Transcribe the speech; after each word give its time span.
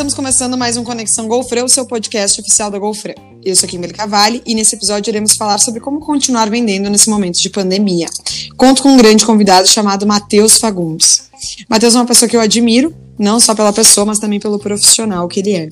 estamos 0.00 0.14
começando 0.14 0.56
mais 0.56 0.78
um 0.78 0.82
Conexão 0.82 1.28
Golfre, 1.28 1.62
o 1.62 1.68
seu 1.68 1.84
podcast 1.84 2.40
oficial 2.40 2.70
da 2.70 2.78
Golfre. 2.78 3.14
Eu 3.44 3.54
sou 3.54 3.68
Kimberly 3.68 3.92
Cavalli 3.92 4.42
e 4.46 4.54
nesse 4.54 4.74
episódio 4.74 5.10
iremos 5.10 5.34
falar 5.34 5.58
sobre 5.58 5.78
como 5.78 6.00
continuar 6.00 6.48
vendendo 6.48 6.88
nesse 6.88 7.10
momento 7.10 7.38
de 7.38 7.50
pandemia. 7.50 8.08
Conto 8.56 8.82
com 8.82 8.88
um 8.88 8.96
grande 8.96 9.26
convidado 9.26 9.68
chamado 9.68 10.06
Matheus 10.06 10.56
Fagundes. 10.56 11.24
Matheus 11.68 11.94
é 11.94 11.98
uma 11.98 12.06
pessoa 12.06 12.26
que 12.30 12.34
eu 12.34 12.40
admiro, 12.40 12.94
não 13.18 13.38
só 13.38 13.54
pela 13.54 13.74
pessoa, 13.74 14.06
mas 14.06 14.18
também 14.18 14.40
pelo 14.40 14.58
profissional 14.58 15.28
que 15.28 15.40
ele 15.40 15.52
é. 15.52 15.68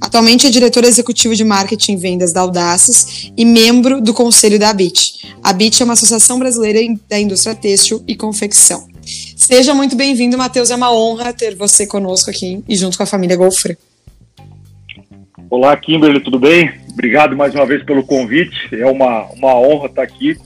Atualmente 0.00 0.48
é 0.48 0.50
diretor 0.50 0.82
executivo 0.82 1.36
de 1.36 1.44
marketing 1.44 1.92
e 1.92 1.96
vendas 1.98 2.32
da 2.32 2.40
Audaces 2.40 3.30
e 3.36 3.44
membro 3.44 4.00
do 4.00 4.12
conselho 4.12 4.58
da 4.58 4.70
ABIT. 4.70 5.36
A 5.40 5.50
ABIT 5.50 5.82
é 5.82 5.84
uma 5.84 5.94
associação 5.94 6.36
brasileira 6.36 6.80
da 7.08 7.20
indústria 7.20 7.54
têxtil 7.54 8.02
e 8.08 8.16
confecção. 8.16 8.88
Seja 9.08 9.72
muito 9.72 9.96
bem-vindo, 9.96 10.36
Matheus. 10.36 10.70
É 10.70 10.76
uma 10.76 10.92
honra 10.92 11.32
ter 11.32 11.54
você 11.54 11.86
conosco 11.86 12.30
aqui 12.30 12.62
e 12.68 12.76
junto 12.76 12.96
com 12.96 13.02
a 13.02 13.06
família 13.06 13.36
Golfre. 13.36 13.78
Olá, 15.48 15.74
Kimberly, 15.76 16.20
tudo 16.20 16.38
bem? 16.38 16.70
Obrigado 16.92 17.34
mais 17.34 17.54
uma 17.54 17.64
vez 17.64 17.82
pelo 17.82 18.04
convite. 18.04 18.68
É 18.72 18.84
uma, 18.84 19.24
uma 19.32 19.54
honra 19.54 19.86
estar 19.86 20.02
aqui. 20.02 20.36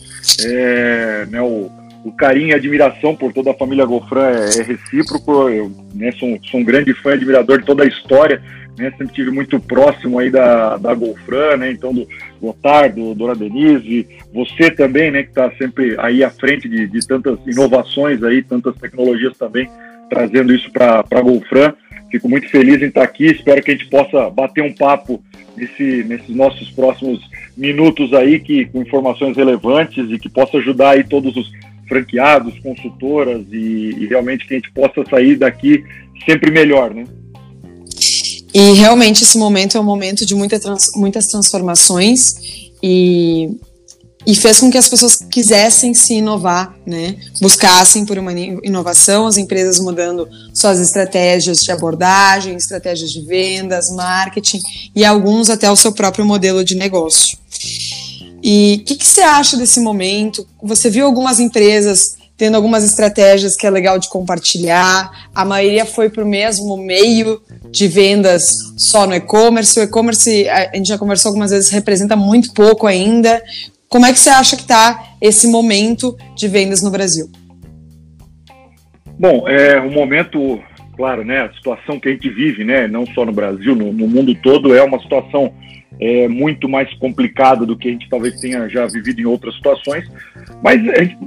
É, 0.44 1.26
né, 1.28 1.42
o, 1.42 1.68
o 2.04 2.12
carinho 2.12 2.50
e 2.50 2.54
admiração 2.54 3.16
por 3.16 3.32
toda 3.32 3.50
a 3.50 3.54
família 3.54 3.84
Golfran 3.84 4.28
é, 4.28 4.60
é 4.60 4.62
recíproco. 4.62 5.48
Eu 5.48 5.72
né, 5.92 6.12
sou, 6.12 6.38
sou 6.48 6.60
um 6.60 6.64
grande 6.64 6.94
fã 6.94 7.10
e 7.10 7.14
admirador 7.14 7.58
de 7.58 7.66
toda 7.66 7.82
a 7.82 7.88
história 7.88 8.40
né? 8.78 8.90
Sempre 8.90 9.14
tive 9.14 9.30
muito 9.30 9.58
próximo 9.60 10.18
aí 10.18 10.30
da, 10.30 10.76
da 10.76 10.94
Golfran, 10.94 11.56
né? 11.58 11.70
Então 11.70 11.92
do 11.92 12.06
Gotardo, 12.40 13.14
Dona 13.14 13.34
Denise, 13.34 14.06
você 14.32 14.70
também, 14.70 15.10
né? 15.10 15.22
Que 15.22 15.30
está 15.30 15.50
sempre 15.52 15.96
aí 15.98 16.24
à 16.24 16.30
frente 16.30 16.68
de, 16.68 16.86
de 16.86 17.06
tantas 17.06 17.38
inovações 17.46 18.22
aí, 18.22 18.42
tantas 18.42 18.74
tecnologias 18.76 19.36
também, 19.36 19.68
trazendo 20.08 20.54
isso 20.54 20.70
para 20.70 21.04
a 21.10 21.20
Golfran. 21.20 21.74
Fico 22.10 22.28
muito 22.28 22.48
feliz 22.50 22.82
em 22.82 22.86
estar 22.86 23.02
aqui, 23.02 23.26
espero 23.26 23.62
que 23.62 23.70
a 23.70 23.74
gente 23.74 23.88
possa 23.88 24.28
bater 24.28 24.62
um 24.62 24.74
papo 24.74 25.22
nesse, 25.56 26.04
nesses 26.04 26.34
nossos 26.36 26.70
próximos 26.70 27.20
minutos 27.56 28.12
aí, 28.12 28.38
que, 28.38 28.66
com 28.66 28.82
informações 28.82 29.34
relevantes 29.34 30.10
e 30.10 30.18
que 30.18 30.28
possa 30.28 30.58
ajudar 30.58 30.90
aí 30.90 31.04
todos 31.04 31.34
os 31.34 31.50
franqueados, 31.88 32.58
consultoras 32.60 33.46
e, 33.50 33.96
e 33.98 34.06
realmente 34.06 34.46
que 34.46 34.54
a 34.54 34.56
gente 34.58 34.70
possa 34.72 35.02
sair 35.08 35.36
daqui 35.36 35.82
sempre 36.26 36.50
melhor, 36.50 36.92
né? 36.92 37.04
E 38.54 38.72
realmente 38.72 39.24
esse 39.24 39.38
momento 39.38 39.76
é 39.76 39.80
um 39.80 39.84
momento 39.84 40.26
de 40.26 40.34
muita 40.34 40.60
trans, 40.60 40.90
muitas 40.94 41.26
transformações 41.26 42.34
e, 42.82 43.50
e 44.26 44.34
fez 44.34 44.60
com 44.60 44.70
que 44.70 44.76
as 44.76 44.88
pessoas 44.88 45.16
quisessem 45.16 45.94
se 45.94 46.14
inovar, 46.14 46.76
né? 46.86 47.16
Buscassem 47.40 48.04
por 48.04 48.18
uma 48.18 48.32
inovação, 48.32 49.26
as 49.26 49.38
empresas 49.38 49.80
mudando 49.80 50.28
suas 50.52 50.78
estratégias 50.80 51.58
de 51.58 51.72
abordagem, 51.72 52.54
estratégias 52.54 53.10
de 53.10 53.22
vendas, 53.22 53.90
marketing 53.90 54.60
e 54.94 55.04
alguns 55.04 55.48
até 55.48 55.70
o 55.70 55.76
seu 55.76 55.92
próprio 55.92 56.26
modelo 56.26 56.62
de 56.62 56.74
negócio. 56.74 57.38
E 58.42 58.80
o 58.80 58.84
que, 58.84 58.96
que 58.96 59.06
você 59.06 59.20
acha 59.22 59.56
desse 59.56 59.80
momento? 59.80 60.46
Você 60.62 60.90
viu 60.90 61.06
algumas 61.06 61.38
empresas 61.40 62.16
tendo 62.42 62.56
algumas 62.56 62.82
estratégias 62.82 63.54
que 63.54 63.64
é 63.64 63.70
legal 63.70 64.00
de 64.00 64.08
compartilhar. 64.08 65.28
A 65.32 65.44
maioria 65.44 65.86
foi 65.86 66.10
para 66.10 66.24
o 66.24 66.26
mesmo 66.26 66.76
meio 66.76 67.40
de 67.70 67.86
vendas 67.86 68.74
só 68.76 69.06
no 69.06 69.14
e-commerce. 69.14 69.78
O 69.78 69.82
e-commerce, 69.84 70.48
a 70.48 70.74
gente 70.74 70.88
já 70.88 70.98
conversou 70.98 71.28
algumas 71.28 71.52
vezes, 71.52 71.70
representa 71.70 72.16
muito 72.16 72.52
pouco 72.52 72.88
ainda. 72.88 73.40
Como 73.88 74.06
é 74.06 74.12
que 74.12 74.18
você 74.18 74.30
acha 74.30 74.56
que 74.56 74.62
está 74.62 75.14
esse 75.20 75.46
momento 75.46 76.18
de 76.34 76.48
vendas 76.48 76.82
no 76.82 76.90
Brasil? 76.90 77.30
Bom, 79.16 79.48
é 79.48 79.80
um 79.80 79.92
momento, 79.92 80.60
claro, 80.96 81.24
né? 81.24 81.42
A 81.42 81.52
situação 81.52 82.00
que 82.00 82.08
a 82.08 82.10
gente 82.10 82.28
vive, 82.28 82.64
né? 82.64 82.88
Não 82.88 83.06
só 83.06 83.24
no 83.24 83.32
Brasil, 83.32 83.76
no, 83.76 83.92
no 83.92 84.08
mundo 84.08 84.34
todo, 84.34 84.74
é 84.74 84.82
uma 84.82 84.98
situação 84.98 85.54
é, 86.00 86.28
muito 86.28 86.68
mais 86.68 86.92
complicada 86.94 87.64
do 87.64 87.76
que 87.76 87.88
a 87.88 87.90
gente 87.92 88.08
talvez 88.08 88.40
tenha 88.40 88.68
já 88.68 88.86
vivido 88.86 89.20
em 89.20 89.24
outras 89.24 89.54
situações. 89.54 90.10
Mas 90.62 90.80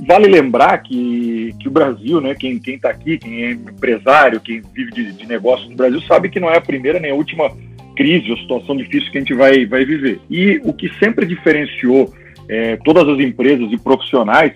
vale 0.08 0.28
lembrar 0.28 0.78
que, 0.80 1.54
que 1.60 1.68
o 1.68 1.72
Brasil, 1.72 2.20
né, 2.22 2.36
quem 2.36 2.62
está 2.66 2.90
aqui, 2.90 3.18
quem 3.18 3.44
é 3.44 3.52
empresário, 3.52 4.40
quem 4.40 4.62
vive 4.74 4.92
de, 4.92 5.12
de 5.14 5.28
negócio 5.28 5.70
no 5.70 5.76
Brasil, 5.76 6.02
sabe 6.02 6.30
que 6.30 6.40
não 6.40 6.50
é 6.50 6.58
a 6.58 6.62
primeira 6.62 7.00
nem 7.00 7.12
a 7.12 7.16
última 7.16 7.52
crise 7.96 8.30
ou 8.30 8.38
situação 8.38 8.76
difícil 8.76 9.12
que 9.12 9.18
a 9.18 9.22
gente 9.22 9.34
vai, 9.34 9.66
vai 9.66 9.86
viver. 9.86 10.20
E 10.30 10.60
o 10.64 10.74
que 10.74 10.90
sempre 11.00 11.26
diferenciou 11.26 12.14
é, 12.48 12.76
todas 12.78 13.08
as 13.08 13.20
empresas 13.20 13.72
e 13.72 13.78
profissionais 13.78 14.54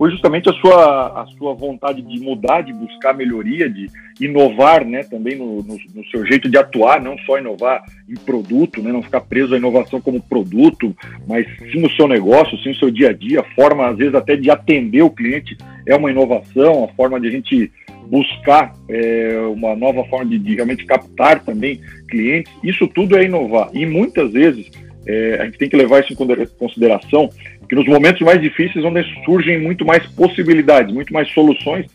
foi 0.00 0.10
justamente 0.12 0.48
a 0.48 0.54
sua, 0.54 1.20
a 1.20 1.26
sua 1.36 1.52
vontade 1.52 2.00
de 2.00 2.18
mudar, 2.20 2.62
de 2.62 2.72
buscar 2.72 3.12
melhoria, 3.12 3.68
de 3.68 3.86
inovar 4.18 4.82
né, 4.82 5.02
também 5.02 5.36
no, 5.36 5.56
no, 5.56 5.76
no, 5.94 6.04
seu 6.10 6.24
jeito 6.24 6.48
de 6.48 6.56
atuar, 6.56 7.02
não 7.02 7.18
só 7.18 7.38
inovar 7.38 7.84
em 8.08 8.14
produto, 8.14 8.82
né, 8.82 8.90
não 8.90 9.02
ficar 9.02 9.20
preso 9.20 9.52
à 9.52 9.58
inovação 9.58 10.00
como 10.00 10.22
produto, 10.22 10.96
mas 11.28 11.46
sim 11.70 11.80
no 11.80 11.90
seu 11.90 12.08
negócio, 12.08 12.56
sim 12.62 12.70
no 12.70 12.76
seu 12.76 12.90
dia 12.90 13.10
a 13.10 13.12
dia, 13.12 13.40
a 13.40 13.54
forma, 13.54 13.88
às 13.88 13.98
vezes, 13.98 14.14
até 14.14 14.36
de 14.36 14.50
atender 14.50 15.02
o 15.02 15.10
cliente 15.10 15.54
é 15.84 15.94
uma 15.94 16.10
inovação, 16.10 16.84
a 16.84 16.88
forma 16.94 17.20
de 17.20 17.28
a 17.28 17.30
gente 17.30 17.70
buscar 18.06 18.72
é, 18.88 19.38
uma 19.54 19.76
nova 19.76 20.02
forma 20.04 20.30
de, 20.30 20.38
de 20.38 20.54
realmente 20.54 20.86
captar 20.86 21.44
também 21.44 21.78
clientes, 22.08 22.50
isso 22.64 22.88
tudo 22.88 23.18
é 23.18 23.24
inovar. 23.24 23.68
E 23.74 23.84
muitas 23.84 24.32
vezes 24.32 24.70
é, 25.06 25.40
a 25.42 25.44
gente 25.44 25.58
tem 25.58 25.68
que 25.68 25.76
levar 25.76 26.00
isso 26.00 26.14
em 26.14 26.46
consideração, 26.58 27.28
que 27.70 27.76
nos 27.76 27.86
momentos 27.86 28.20
mais 28.22 28.40
difíceis, 28.42 28.84
onde 28.84 29.00
surgem 29.24 29.62
muito 29.62 29.86
mais 29.86 30.04
possibilidades, 30.08 30.92
muito 30.92 31.12
mais 31.12 31.30
soluções 31.30 31.86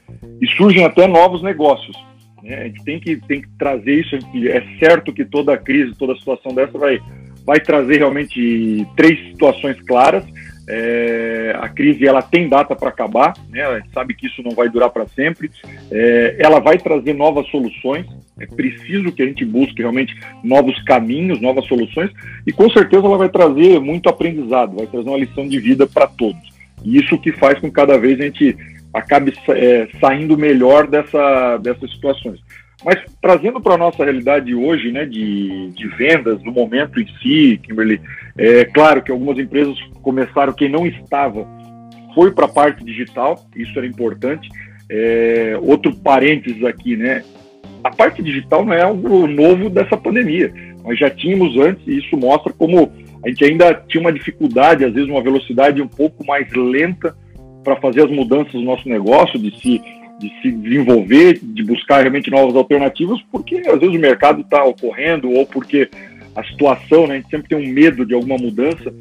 e 0.41 0.47
surgem 0.55 0.85
até 0.85 1.05
novos 1.05 1.43
negócios. 1.43 1.93
Né? 2.41 2.55
A 2.55 2.63
gente 2.63 2.83
tem 2.85 2.97
que, 2.97 3.17
tem 3.17 3.41
que 3.41 3.49
trazer 3.59 3.99
isso. 3.99 4.15
É 4.47 4.63
certo 4.79 5.11
que 5.11 5.25
toda 5.25 5.57
crise, 5.57 5.93
toda 5.97 6.15
situação 6.15 6.55
dessa 6.55 6.77
vai, 6.77 6.97
vai 7.45 7.59
trazer 7.59 7.97
realmente 7.97 8.87
três 8.95 9.19
situações 9.31 9.77
claras. 9.81 10.23
É, 10.67 11.55
a 11.59 11.69
crise 11.69 12.07
ela 12.07 12.21
tem 12.21 12.49
data 12.49 12.75
para 12.75 12.89
acabar, 12.89 13.33
né? 13.49 13.63
a 13.63 13.79
gente 13.79 13.91
sabe 13.93 14.15
que 14.15 14.25
isso 14.25 14.41
não 14.41 14.51
vai 14.51 14.67
durar 14.67 14.89
para 14.89 15.07
sempre. 15.07 15.51
É, 15.91 16.35
ela 16.39 16.59
vai 16.59 16.77
trazer 16.77 17.13
novas 17.13 17.47
soluções. 17.49 18.05
É 18.39 18.45
preciso 18.45 19.11
que 19.11 19.21
a 19.21 19.25
gente 19.25 19.45
busque 19.45 19.81
realmente 19.81 20.15
novos 20.43 20.81
caminhos, 20.83 21.39
novas 21.39 21.65
soluções, 21.65 22.11
e 22.45 22.51
com 22.51 22.69
certeza 22.69 23.05
ela 23.05 23.17
vai 23.17 23.29
trazer 23.29 23.79
muito 23.79 24.09
aprendizado, 24.09 24.75
vai 24.75 24.87
trazer 24.87 25.07
uma 25.07 25.17
lição 25.17 25.47
de 25.47 25.59
vida 25.59 25.87
para 25.87 26.07
todos. 26.07 26.49
E 26.83 26.97
isso 26.97 27.17
que 27.17 27.31
faz 27.31 27.59
com 27.59 27.67
que 27.67 27.73
cada 27.73 27.97
vez 27.97 28.19
a 28.19 28.23
gente 28.23 28.57
acabe 28.93 29.33
é, 29.49 29.87
saindo 29.99 30.37
melhor 30.37 30.87
dessa, 30.87 31.57
dessas 31.57 31.91
situações. 31.91 32.39
Mas 32.85 33.03
trazendo 33.19 33.59
para 33.59 33.73
a 33.73 33.77
nossa 33.79 34.03
realidade 34.03 34.53
hoje, 34.53 34.91
né, 34.91 35.07
de, 35.07 35.71
de 35.71 35.87
vendas, 35.97 36.39
do 36.43 36.51
momento 36.51 36.99
em 36.99 37.07
si, 37.19 37.59
Kimberly, 37.63 37.99
é 38.37 38.63
claro 38.65 39.01
que 39.01 39.11
algumas 39.11 39.39
empresas 39.39 39.75
começaram, 40.03 40.53
quem 40.53 40.69
não 40.69 40.85
estava, 40.85 41.47
foi 42.13 42.31
para 42.31 42.45
a 42.45 42.49
parte 42.49 42.85
digital, 42.85 43.43
isso 43.55 43.75
era 43.77 43.87
importante. 43.87 44.47
É, 44.87 45.57
outro 45.63 45.95
parênteses 45.95 46.63
aqui, 46.63 46.95
né, 46.95 47.23
a 47.83 47.89
parte 47.89 48.21
digital 48.21 48.63
não 48.63 48.73
é 48.73 48.83
algo 48.83 49.25
novo 49.25 49.67
dessa 49.67 49.97
pandemia. 49.97 50.53
Nós 50.83 50.99
já 50.99 51.09
tínhamos 51.09 51.57
antes, 51.57 51.87
e 51.87 51.97
isso 51.97 52.15
mostra 52.15 52.53
como 52.53 52.91
a 53.25 53.29
gente 53.29 53.43
ainda 53.43 53.73
tinha 53.87 53.99
uma 53.99 54.13
dificuldade, 54.13 54.85
às 54.85 54.93
vezes 54.93 55.09
uma 55.09 55.23
velocidade 55.23 55.81
um 55.81 55.87
pouco 55.87 56.23
mais 56.23 56.47
lenta 56.53 57.15
para 57.63 57.75
fazer 57.77 58.03
as 58.03 58.11
mudanças 58.11 58.53
no 58.53 58.61
nosso 58.61 58.87
negócio, 58.87 59.39
de 59.39 59.59
se, 59.59 59.81
de 60.19 60.29
se 60.41 60.51
desenvolver, 60.51 61.39
de 61.41 61.63
buscar 61.63 62.01
realmente 62.01 62.31
novas 62.31 62.55
alternativas, 62.55 63.19
porque 63.31 63.57
às 63.67 63.79
vezes 63.79 63.95
o 63.95 63.99
mercado 63.99 64.41
está 64.41 64.63
ocorrendo 64.63 65.29
ou 65.29 65.45
porque 65.45 65.89
a 66.35 66.43
situação, 66.43 67.07
né, 67.07 67.15
a 67.15 67.17
gente 67.17 67.29
sempre 67.29 67.49
tem 67.49 67.57
um 67.57 67.73
medo 67.73 68.05
de 68.05 68.13
alguma 68.13 68.37
mudança, 68.37 68.93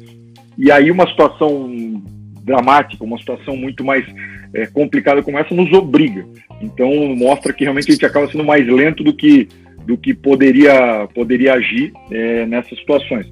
e 0.57 0.71
aí 0.71 0.89
uma 0.89 1.07
situação 1.07 2.01
dramática, 2.43 3.03
uma 3.03 3.17
situação 3.17 3.57
muito 3.57 3.83
mais 3.83 4.05
é, 4.53 4.65
complicada 4.67 5.21
como 5.21 5.37
essa 5.37 5.53
nos 5.53 5.71
obriga. 5.73 6.25
Então 6.61 6.89
mostra 7.15 7.51
que 7.51 7.63
realmente 7.63 7.89
a 7.89 7.93
gente 7.93 8.05
acaba 8.05 8.27
sendo 8.27 8.43
mais 8.43 8.65
lento 8.65 9.03
do 9.03 9.13
que 9.13 9.49
do 9.85 9.97
que 9.97 10.13
poderia 10.13 11.07
poderia 11.13 11.53
agir 11.53 11.91
é, 12.09 12.45
nessas 12.45 12.77
situações. 12.79 13.29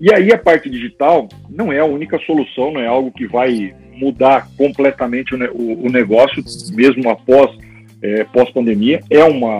E 0.00 0.12
aí 0.12 0.32
a 0.32 0.38
parte 0.38 0.68
digital 0.68 1.28
não 1.48 1.72
é 1.72 1.80
a 1.80 1.84
única 1.84 2.18
solução, 2.20 2.72
não 2.72 2.80
é 2.80 2.86
algo 2.86 3.12
que 3.12 3.26
vai 3.26 3.74
mudar 3.96 4.48
completamente 4.56 5.34
o, 5.34 5.86
o, 5.86 5.90
negócio, 5.90 6.42
mesmo 6.72 7.08
após 7.08 7.50
é, 8.02 8.24
pós-pandemia. 8.24 9.00
É 9.10 9.24
uma, 9.24 9.58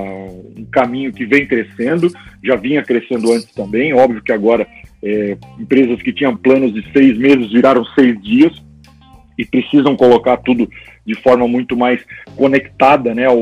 um 0.56 0.66
caminho 0.70 1.12
que 1.12 1.24
vem 1.24 1.46
crescendo, 1.46 2.10
já 2.42 2.56
vinha 2.56 2.82
crescendo 2.82 3.32
antes 3.32 3.52
também. 3.52 3.94
Óbvio 3.94 4.22
que 4.22 4.32
agora 4.32 4.66
é, 5.02 5.36
empresas 5.58 6.00
que 6.02 6.12
tinham 6.12 6.36
planos 6.36 6.72
de 6.72 6.84
seis 6.92 7.16
meses 7.16 7.52
viraram 7.52 7.84
seis 7.94 8.20
dias 8.22 8.52
e 9.36 9.44
precisam 9.44 9.96
colocar 9.96 10.36
tudo 10.38 10.68
de 11.06 11.14
forma 11.14 11.46
muito 11.46 11.76
mais 11.76 12.00
conectada 12.36 13.14
né, 13.14 13.26
ao, 13.26 13.38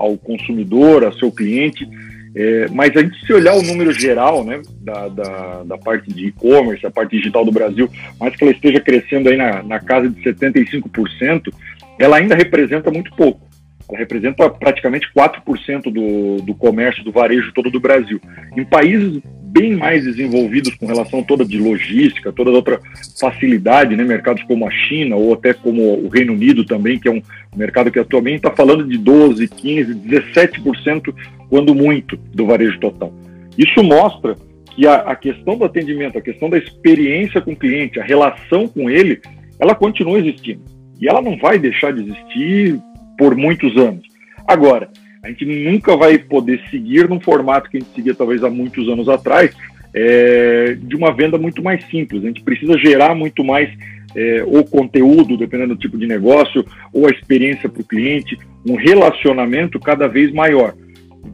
ao 0.00 0.16
consumidor, 0.16 1.04
ao 1.04 1.12
seu 1.14 1.32
cliente. 1.32 1.88
É, 2.38 2.66
mas 2.70 2.94
a 2.94 3.00
gente 3.00 3.18
se 3.24 3.32
olhar 3.32 3.54
o 3.54 3.62
número 3.62 3.90
geral 3.92 4.44
né, 4.44 4.60
da, 4.82 5.08
da, 5.08 5.62
da 5.64 5.78
parte 5.78 6.12
de 6.12 6.26
e-commerce, 6.26 6.84
a 6.84 6.90
parte 6.90 7.16
digital 7.16 7.46
do 7.46 7.50
Brasil, 7.50 7.88
mais 8.20 8.36
que 8.36 8.44
ela 8.44 8.52
esteja 8.52 8.78
crescendo 8.78 9.30
aí 9.30 9.38
na, 9.38 9.62
na 9.62 9.80
casa 9.80 10.10
de 10.10 10.22
75%, 10.22 11.50
ela 11.98 12.18
ainda 12.18 12.34
representa 12.34 12.90
muito 12.90 13.10
pouco. 13.16 13.40
ela 13.88 13.98
representa 13.98 14.50
praticamente 14.50 15.08
4% 15.16 15.84
do, 15.84 16.42
do 16.42 16.54
comércio, 16.54 17.02
do 17.02 17.10
varejo 17.10 17.52
todo 17.54 17.70
do 17.70 17.80
Brasil. 17.80 18.20
Em 18.54 18.66
países 18.66 19.22
bem 19.56 19.74
mais 19.74 20.04
desenvolvidos 20.04 20.74
com 20.74 20.86
relação 20.86 21.22
toda 21.22 21.42
de 21.42 21.58
logística, 21.58 22.30
toda 22.30 22.50
outra 22.50 22.78
facilidade, 23.18 23.96
né, 23.96 24.04
mercados 24.04 24.42
como 24.42 24.68
a 24.68 24.70
China 24.70 25.16
ou 25.16 25.32
até 25.32 25.54
como 25.54 25.82
o 25.82 26.08
Reino 26.08 26.34
Unido 26.34 26.62
também, 26.64 26.98
que 26.98 27.08
é 27.08 27.10
um 27.10 27.22
mercado 27.56 27.90
que 27.90 27.98
atualmente 27.98 28.36
está 28.36 28.50
falando 28.50 28.86
de 28.86 28.98
12, 28.98 29.48
15, 29.48 29.94
17%, 29.94 31.14
quando 31.48 31.74
muito, 31.74 32.18
do 32.34 32.44
varejo 32.44 32.78
total. 32.78 33.12
Isso 33.56 33.82
mostra 33.82 34.36
que 34.74 34.86
a, 34.86 34.96
a 34.96 35.16
questão 35.16 35.56
do 35.56 35.64
atendimento, 35.64 36.18
a 36.18 36.22
questão 36.22 36.50
da 36.50 36.58
experiência 36.58 37.40
com 37.40 37.52
o 37.52 37.56
cliente, 37.56 37.98
a 37.98 38.04
relação 38.04 38.68
com 38.68 38.90
ele, 38.90 39.22
ela 39.58 39.74
continua 39.74 40.18
existindo. 40.18 40.60
E 41.00 41.08
ela 41.08 41.22
não 41.22 41.38
vai 41.38 41.58
deixar 41.58 41.94
de 41.94 42.02
existir 42.02 42.78
por 43.16 43.34
muitos 43.34 43.74
anos. 43.78 44.06
Agora, 44.46 44.90
a 45.26 45.30
gente 45.30 45.44
nunca 45.44 45.96
vai 45.96 46.18
poder 46.18 46.60
seguir 46.70 47.08
num 47.08 47.18
formato 47.18 47.68
que 47.68 47.78
a 47.78 47.80
gente 47.80 47.92
seguia 47.94 48.14
talvez 48.14 48.44
há 48.44 48.48
muitos 48.48 48.88
anos 48.88 49.08
atrás, 49.08 49.50
é, 49.92 50.76
de 50.80 50.94
uma 50.94 51.12
venda 51.12 51.36
muito 51.36 51.60
mais 51.60 51.84
simples. 51.86 52.22
A 52.22 52.28
gente 52.28 52.42
precisa 52.42 52.78
gerar 52.78 53.12
muito 53.12 53.42
mais 53.42 53.68
é, 54.14 54.44
o 54.46 54.62
conteúdo, 54.62 55.36
dependendo 55.36 55.74
do 55.74 55.80
tipo 55.80 55.98
de 55.98 56.06
negócio, 56.06 56.64
ou 56.92 57.08
a 57.08 57.10
experiência 57.10 57.68
para 57.68 57.82
o 57.82 57.84
cliente, 57.84 58.38
um 58.64 58.76
relacionamento 58.76 59.80
cada 59.80 60.06
vez 60.06 60.32
maior. 60.32 60.74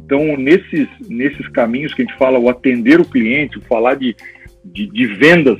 Então, 0.04 0.38
nesses, 0.38 0.88
nesses 1.06 1.46
caminhos 1.48 1.92
que 1.92 2.00
a 2.00 2.04
gente 2.06 2.16
fala, 2.16 2.38
o 2.38 2.48
atender 2.48 2.98
o 2.98 3.04
cliente, 3.04 3.58
o 3.58 3.62
falar 3.62 3.96
de, 3.96 4.16
de, 4.64 4.86
de 4.86 5.06
vendas, 5.06 5.58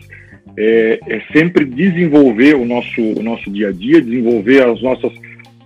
é, 0.56 0.98
é, 1.06 1.22
sempre 1.34 1.66
desenvolver 1.66 2.54
o 2.54 2.64
nosso, 2.64 3.02
o 3.02 3.22
nosso 3.22 3.50
dia 3.50 3.68
a 3.68 3.72
dia, 3.72 4.00
desenvolver 4.00 4.66
as 4.66 4.80
nossas 4.80 5.12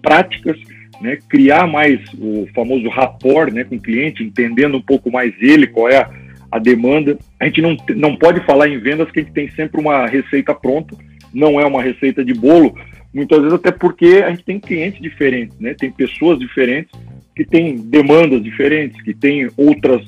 práticas 0.02 0.58
né, 1.00 1.18
criar 1.28 1.66
mais 1.66 2.00
o 2.18 2.46
famoso 2.54 2.88
rapport 2.88 3.52
né, 3.52 3.64
com 3.64 3.76
o 3.76 3.80
cliente, 3.80 4.22
entendendo 4.22 4.76
um 4.76 4.82
pouco 4.82 5.10
mais 5.10 5.34
ele, 5.40 5.66
qual 5.66 5.88
é 5.88 5.98
a, 5.98 6.10
a, 6.52 6.58
demanda. 6.58 7.18
A 7.40 7.46
gente 7.46 7.60
não, 7.60 7.76
não 7.94 8.16
pode 8.16 8.44
falar 8.44 8.68
em 8.68 8.78
vendas 8.78 9.10
que 9.10 9.20
a 9.20 9.22
gente 9.22 9.32
tem 9.32 9.50
sempre 9.50 9.80
uma 9.80 10.06
receita 10.06 10.54
pronta, 10.54 10.96
não 11.32 11.60
é 11.60 11.66
uma 11.66 11.82
receita 11.82 12.24
de 12.24 12.32
bolo, 12.32 12.74
muitas 13.12 13.38
vezes 13.38 13.54
até 13.54 13.70
porque 13.70 14.22
a 14.24 14.30
gente 14.30 14.44
tem 14.44 14.58
clientes 14.58 15.00
diferentes, 15.00 15.58
né, 15.58 15.74
tem 15.74 15.90
pessoas 15.90 16.38
diferentes 16.38 16.90
que 17.34 17.44
têm 17.44 17.76
demandas 17.76 18.42
diferentes, 18.42 19.00
que 19.02 19.12
têm 19.12 19.50
outras 19.56 20.02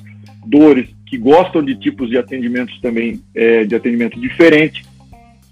dores, 0.47 0.89
que 1.07 1.19
gostam 1.19 1.63
de 1.63 1.75
tipos 1.75 2.09
de 2.09 2.17
atendimentos 2.17 2.81
também, 2.81 3.21
é, 3.35 3.65
de 3.65 3.75
atendimento 3.75 4.19
diferente. 4.19 4.85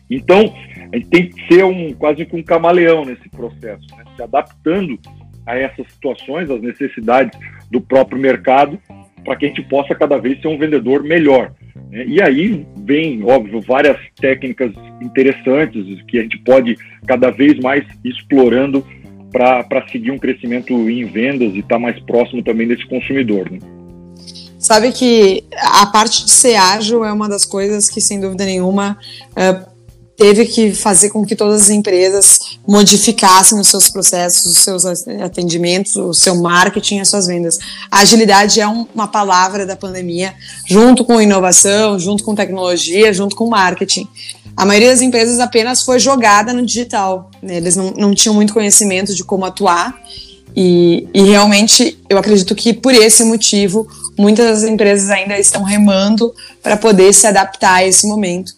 Então, 0.08 0.54
a 0.92 0.96
gente 0.96 1.08
tem 1.08 1.28
que 1.28 1.46
ser 1.48 1.64
um, 1.64 1.92
quase 1.92 2.24
que 2.24 2.36
um 2.36 2.42
camaleão 2.42 3.04
nesse 3.04 3.28
processo, 3.28 3.86
né? 3.96 4.04
se 4.14 4.22
adaptando 4.22 4.98
a 5.46 5.56
essas 5.56 5.86
situações, 5.92 6.50
às 6.50 6.60
necessidades 6.60 7.38
do 7.70 7.80
próprio 7.80 8.20
mercado, 8.20 8.78
para 9.24 9.36
que 9.36 9.46
a 9.46 9.48
gente 9.48 9.62
possa 9.62 9.94
cada 9.94 10.18
vez 10.18 10.40
ser 10.40 10.48
um 10.48 10.58
vendedor 10.58 11.02
melhor. 11.02 11.52
Né? 11.90 12.04
E 12.06 12.22
aí 12.22 12.66
vem, 12.78 13.24
óbvio, 13.24 13.60
várias 13.60 13.98
técnicas 14.20 14.72
interessantes 15.00 16.02
que 16.08 16.18
a 16.18 16.22
gente 16.22 16.38
pode 16.38 16.76
cada 17.06 17.30
vez 17.30 17.58
mais 17.60 17.84
explorando 18.04 18.84
para 19.32 19.86
seguir 19.90 20.10
um 20.10 20.18
crescimento 20.18 20.72
em 20.88 21.04
vendas 21.04 21.54
e 21.54 21.58
estar 21.58 21.76
tá 21.76 21.78
mais 21.78 21.98
próximo 22.00 22.42
também 22.42 22.66
desse 22.66 22.86
consumidor. 22.86 23.50
Né? 23.50 23.58
Sabe 24.58 24.90
que 24.92 25.44
a 25.54 25.86
parte 25.86 26.24
de 26.24 26.30
ser 26.30 26.56
ágil 26.56 27.04
é 27.04 27.12
uma 27.12 27.28
das 27.28 27.44
coisas 27.44 27.88
que, 27.88 28.00
sem 28.00 28.18
dúvida 28.18 28.44
nenhuma, 28.44 28.98
uh, 29.32 29.75
teve 30.16 30.46
que 30.46 30.72
fazer 30.72 31.10
com 31.10 31.24
que 31.24 31.36
todas 31.36 31.62
as 31.62 31.70
empresas 31.70 32.58
modificassem 32.66 33.58
os 33.60 33.68
seus 33.68 33.88
processos, 33.88 34.46
os 34.46 34.58
seus 34.58 34.84
atendimentos, 35.22 35.94
o 35.96 36.14
seu 36.14 36.34
marketing, 36.34 37.00
as 37.00 37.08
suas 37.08 37.26
vendas. 37.26 37.58
A 37.90 37.98
agilidade 37.98 38.60
é 38.60 38.66
um, 38.66 38.86
uma 38.94 39.06
palavra 39.06 39.66
da 39.66 39.76
pandemia, 39.76 40.34
junto 40.66 41.04
com 41.04 41.20
inovação, 41.20 41.98
junto 41.98 42.24
com 42.24 42.34
tecnologia, 42.34 43.12
junto 43.12 43.36
com 43.36 43.46
marketing. 43.46 44.08
A 44.56 44.64
maioria 44.64 44.90
das 44.90 45.02
empresas 45.02 45.38
apenas 45.38 45.82
foi 45.82 45.98
jogada 45.98 46.52
no 46.52 46.64
digital. 46.64 47.30
Né? 47.42 47.58
Eles 47.58 47.76
não, 47.76 47.90
não 47.90 48.14
tinham 48.14 48.34
muito 48.34 48.54
conhecimento 48.54 49.14
de 49.14 49.22
como 49.22 49.44
atuar. 49.44 50.00
E, 50.58 51.06
e 51.12 51.22
realmente 51.24 51.98
eu 52.08 52.16
acredito 52.16 52.54
que 52.54 52.72
por 52.72 52.94
esse 52.94 53.22
motivo 53.22 53.86
muitas 54.18 54.64
empresas 54.64 55.10
ainda 55.10 55.38
estão 55.38 55.62
remando 55.62 56.32
para 56.62 56.78
poder 56.78 57.12
se 57.12 57.26
adaptar 57.26 57.74
a 57.74 57.86
esse 57.86 58.06
momento 58.06 58.54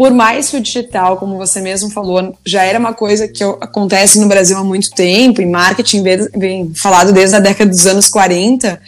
por 0.00 0.14
mais 0.14 0.48
que 0.48 0.56
o 0.56 0.62
digital, 0.62 1.18
como 1.18 1.36
você 1.36 1.60
mesmo 1.60 1.90
falou, 1.90 2.34
já 2.42 2.64
era 2.64 2.78
uma 2.78 2.94
coisa 2.94 3.28
que 3.28 3.44
acontece 3.44 4.18
no 4.18 4.28
Brasil 4.28 4.56
há 4.56 4.64
muito 4.64 4.90
tempo, 4.92 5.42
e 5.42 5.44
marketing 5.44 6.02
vem 6.38 6.72
falado 6.74 7.12
desde 7.12 7.36
a 7.36 7.38
década 7.38 7.68
dos 7.68 7.86
anos 7.86 8.08
40, 8.08 8.80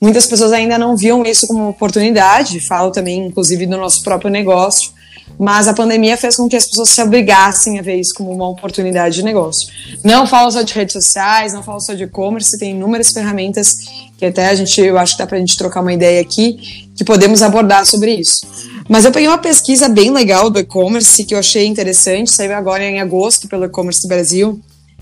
muitas 0.00 0.26
pessoas 0.26 0.52
ainda 0.52 0.76
não 0.76 0.96
viam 0.96 1.22
isso 1.22 1.46
como 1.46 1.60
uma 1.60 1.68
oportunidade, 1.68 2.58
falo 2.58 2.90
também, 2.90 3.28
inclusive, 3.28 3.64
do 3.64 3.76
nosso 3.76 4.02
próprio 4.02 4.28
negócio, 4.28 4.90
mas 5.38 5.68
a 5.68 5.72
pandemia 5.72 6.16
fez 6.16 6.34
com 6.34 6.48
que 6.48 6.56
as 6.56 6.66
pessoas 6.66 6.88
se 6.88 7.00
obrigassem 7.00 7.78
a 7.78 7.82
ver 7.82 8.00
isso 8.00 8.12
como 8.12 8.32
uma 8.32 8.48
oportunidade 8.48 9.14
de 9.14 9.22
negócio. 9.22 9.68
Não 10.02 10.26
falo 10.26 10.50
só 10.50 10.62
de 10.62 10.74
redes 10.74 10.94
sociais, 10.94 11.52
não 11.52 11.62
falo 11.62 11.78
só 11.78 11.94
de 11.94 12.02
e-commerce, 12.02 12.58
tem 12.58 12.72
inúmeras 12.72 13.12
ferramentas 13.12 13.76
que 14.18 14.24
até 14.24 14.48
a 14.48 14.54
gente, 14.56 14.80
eu 14.80 14.98
acho 14.98 15.12
que 15.12 15.18
dá 15.20 15.28
para 15.28 15.36
a 15.36 15.40
gente 15.40 15.56
trocar 15.56 15.80
uma 15.80 15.92
ideia 15.92 16.20
aqui, 16.20 16.85
que 16.96 17.04
podemos 17.04 17.42
abordar 17.42 17.84
sobre 17.84 18.14
isso. 18.14 18.46
Mas 18.88 19.04
eu 19.04 19.12
peguei 19.12 19.28
uma 19.28 19.38
pesquisa 19.38 19.88
bem 19.88 20.10
legal 20.10 20.48
do 20.48 20.58
e-commerce 20.58 21.24
que 21.24 21.34
eu 21.34 21.38
achei 21.38 21.66
interessante, 21.66 22.30
saiu 22.30 22.54
agora 22.54 22.84
em 22.84 23.00
agosto 23.00 23.48
pelo 23.48 23.64
e-commerce 23.64 24.00
do 24.02 24.08
Brasil, 24.08 24.60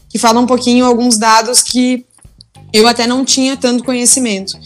que 0.09 0.19
fala 0.19 0.41
um 0.41 0.47
pouquinho 0.47 0.85
alguns 0.85 1.17
dados 1.17 1.63
que 1.63 2.05
eu 2.73 2.89
até 2.89 3.07
não 3.07 3.25
tinha 3.25 3.57
tanto 3.57 3.85
conhecimento, 3.85 4.59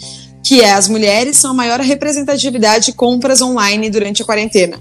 que 0.42 0.60
é 0.60 0.72
as 0.72 0.88
mulheres 0.88 1.36
são 1.36 1.50
a 1.50 1.54
maior 1.54 1.80
representatividade 1.80 2.86
de 2.86 2.92
compras 2.92 3.42
online 3.42 3.90
durante 3.90 4.22
a 4.22 4.24
quarentena. 4.24 4.78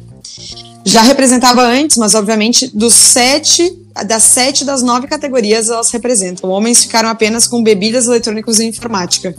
Já 0.86 1.02
representava 1.02 1.62
antes, 1.62 1.98
mas 1.98 2.16
obviamente 2.16 2.68
dos 2.74 2.94
sete, 2.94 3.78
das 4.06 4.24
sete 4.24 4.64
das 4.64 4.82
nove 4.82 5.08
categorias 5.08 5.70
elas 5.70 5.92
representam. 5.92 6.50
Homens 6.50 6.84
ficaram 6.84 7.10
apenas 7.10 7.48
com 7.48 7.62
bebidas 7.62 8.06
eletrônicas 8.06 8.60
e 8.60 8.66
informática 8.66 9.36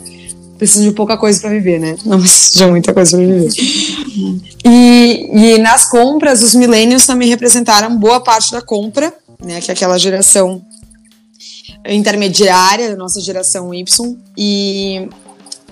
precisa 0.58 0.84
de 0.84 0.92
pouca 0.92 1.16
coisa 1.16 1.40
para 1.40 1.50
viver, 1.50 1.78
né? 1.78 1.96
Não 2.04 2.18
precisa 2.18 2.64
de 2.64 2.70
muita 2.70 2.92
coisa 2.92 3.16
para 3.16 3.26
viver. 3.26 3.50
E, 4.64 5.30
e 5.32 5.58
nas 5.58 5.88
compras, 5.88 6.42
os 6.42 6.54
millennials 6.54 7.06
também 7.06 7.28
representaram 7.28 7.96
boa 7.96 8.20
parte 8.20 8.50
da 8.50 8.60
compra, 8.60 9.14
né? 9.42 9.60
Que 9.60 9.70
é 9.70 9.74
aquela 9.74 9.96
geração 9.96 10.60
intermediária 11.88 12.90
da 12.90 12.96
nossa 12.96 13.20
geração 13.20 13.72
Y. 13.72 14.16
E, 14.36 15.08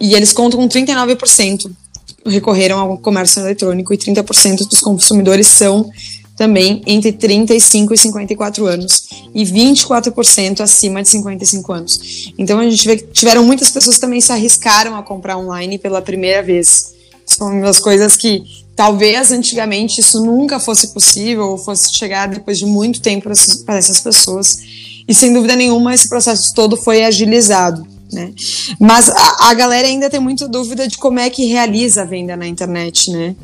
e 0.01 0.15
eles 0.15 0.33
contam 0.33 0.61
com 0.61 0.69
39% 0.69 1.71
recorreram 2.29 2.79
ao 2.79 2.99
comércio 2.99 3.41
eletrônico 3.41 3.95
e 3.95 3.99
30% 3.99 4.69
dos 4.69 4.81
consumidores 4.81 5.47
são 5.47 5.91
também 6.37 6.83
entre 6.87 7.13
35 7.13 7.95
e 7.95 7.97
54 7.97 8.67
anos 8.67 9.09
e 9.35 9.43
24% 9.43 10.61
acima 10.61 11.03
de 11.03 11.09
55 11.09 11.73
anos. 11.73 12.33
Então 12.39 12.61
a 12.61 12.69
gente 12.69 12.87
vê 12.87 12.99
que 12.99 13.07
tiveram 13.07 13.43
muitas 13.43 13.71
pessoas 13.71 13.97
que 13.97 14.01
também 14.03 14.21
se 14.21 14.31
arriscaram 14.31 14.97
a 14.97 15.03
comprar 15.03 15.39
online 15.39 15.79
pela 15.79 16.03
primeira 16.03 16.43
vez. 16.43 16.95
São 17.25 17.61
das 17.61 17.79
coisas 17.79 18.17
que 18.17 18.43
talvez 18.77 19.33
antigamente 19.33 20.01
isso 20.01 20.25
nunca 20.25 20.61
fosse 20.61 20.89
possível 20.89 21.49
ou 21.49 21.59
fosse 21.59 21.93
chegar 21.93 22.29
depois 22.29 22.59
de 22.59 22.67
muito 22.67 23.01
tempo 23.01 23.31
para 23.65 23.79
essas 23.79 24.01
pessoas. 24.01 24.59
E 25.09 25.15
sem 25.15 25.33
dúvida 25.33 25.57
nenhuma 25.57 25.95
esse 25.95 26.09
processo 26.09 26.55
todo 26.55 26.77
foi 26.77 27.03
agilizado. 27.03 27.87
Né? 28.13 28.33
Mas 28.79 29.09
a, 29.09 29.51
a 29.51 29.55
galera 29.55 29.89
ainda 29.89 30.11
tem 30.11 30.21
muita 30.21 30.47
dúvida 30.47 30.87
de 30.87 30.99
como 30.99 31.19
é 31.19 31.29
que 31.31 31.47
realiza 31.47 32.03
a 32.03 32.05
venda 32.05 32.37
na 32.37 32.47
internet, 32.47 33.11
né? 33.11 33.35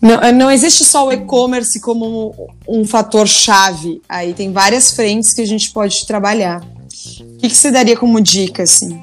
Não, 0.00 0.22
eh, 0.22 0.32
não 0.32 0.50
existe 0.50 0.84
só 0.84 1.08
o 1.08 1.12
e-commerce 1.12 1.80
como 1.80 2.34
um, 2.66 2.80
um 2.80 2.84
fator 2.84 3.26
chave. 3.26 4.00
Aí 4.08 4.34
tem 4.34 4.52
várias 4.52 4.92
frentes 4.92 5.32
que 5.32 5.40
a 5.40 5.46
gente 5.46 5.72
pode 5.72 6.06
trabalhar. 6.06 6.60
O 6.60 7.38
que, 7.38 7.48
que 7.48 7.56
você 7.56 7.70
daria 7.70 7.96
como 7.96 8.20
dica, 8.20 8.62
assim? 8.62 8.98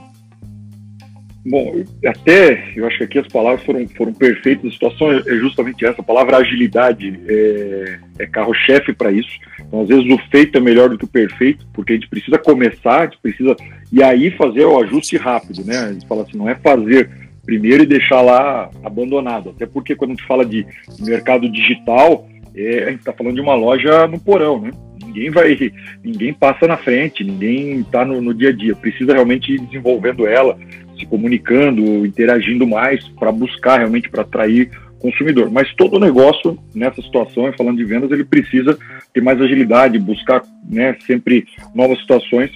Bom, 1.45 1.83
até 2.05 2.71
eu 2.73 2.87
acho 2.87 2.99
que 2.99 3.03
aqui 3.03 3.19
as 3.19 3.27
palavras 3.27 3.65
foram, 3.65 3.85
foram 3.89 4.13
perfeitas. 4.13 4.71
A 4.71 4.73
situação 4.73 5.11
é, 5.11 5.17
é 5.17 5.35
justamente 5.35 5.85
essa. 5.85 5.99
A 5.99 6.03
palavra 6.03 6.37
agilidade 6.37 7.19
é, 7.27 7.99
é 8.19 8.25
carro-chefe 8.25 8.93
para 8.93 9.11
isso. 9.11 9.29
Então, 9.59 9.81
às 9.81 9.89
vezes, 9.89 10.05
o 10.09 10.17
feito 10.29 10.57
é 10.57 10.61
melhor 10.61 10.89
do 10.89 10.97
que 10.97 11.03
o 11.03 11.07
perfeito, 11.07 11.67
porque 11.73 11.93
a 11.93 11.95
gente 11.95 12.07
precisa 12.07 12.37
começar, 12.37 13.01
a 13.01 13.05
gente 13.05 13.17
precisa. 13.21 13.57
E 13.91 14.01
aí 14.01 14.31
fazer 14.31 14.65
o 14.65 14.81
ajuste 14.81 15.17
rápido, 15.17 15.65
né? 15.65 15.77
A 15.79 15.91
gente 15.91 16.07
fala 16.07 16.23
assim, 16.23 16.37
não 16.37 16.47
é 16.47 16.55
fazer 16.55 17.09
primeiro 17.45 17.83
e 17.83 17.87
deixar 17.87 18.21
lá 18.21 18.69
abandonado. 18.83 19.51
Até 19.51 19.65
porque 19.65 19.95
quando 19.95 20.11
a 20.11 20.13
gente 20.15 20.27
fala 20.27 20.45
de 20.45 20.65
mercado 20.99 21.49
digital, 21.49 22.27
é, 22.55 22.83
a 22.83 22.89
gente 22.91 22.99
está 22.99 23.13
falando 23.13 23.35
de 23.35 23.41
uma 23.41 23.55
loja 23.55 24.07
no 24.07 24.19
porão, 24.19 24.61
né? 24.61 24.71
Ninguém 25.03 25.29
vai, 25.29 25.71
ninguém 26.03 26.33
passa 26.33 26.67
na 26.67 26.77
frente, 26.77 27.23
ninguém 27.23 27.81
está 27.81 28.05
no, 28.05 28.21
no, 28.21 28.33
dia 28.33 28.49
a 28.49 28.53
dia. 28.53 28.75
Precisa 28.75 29.13
realmente 29.13 29.53
ir 29.53 29.59
desenvolvendo 29.59 30.25
ela, 30.25 30.57
se 30.97 31.05
comunicando, 31.05 32.05
interagindo 32.05 32.65
mais 32.65 33.07
para 33.09 33.31
buscar 33.31 33.77
realmente 33.77 34.09
para 34.09 34.21
atrair 34.21 34.71
consumidor. 34.99 35.51
Mas 35.51 35.73
todo 35.75 35.99
negócio 35.99 36.57
nessa 36.73 37.01
situação, 37.01 37.51
falando 37.57 37.77
de 37.77 37.83
vendas, 37.83 38.09
ele 38.11 38.23
precisa 38.23 38.77
ter 39.13 39.21
mais 39.21 39.39
agilidade, 39.39 39.99
buscar 39.99 40.41
né, 40.67 40.95
sempre 41.05 41.45
novas 41.75 41.99
situações 41.99 42.51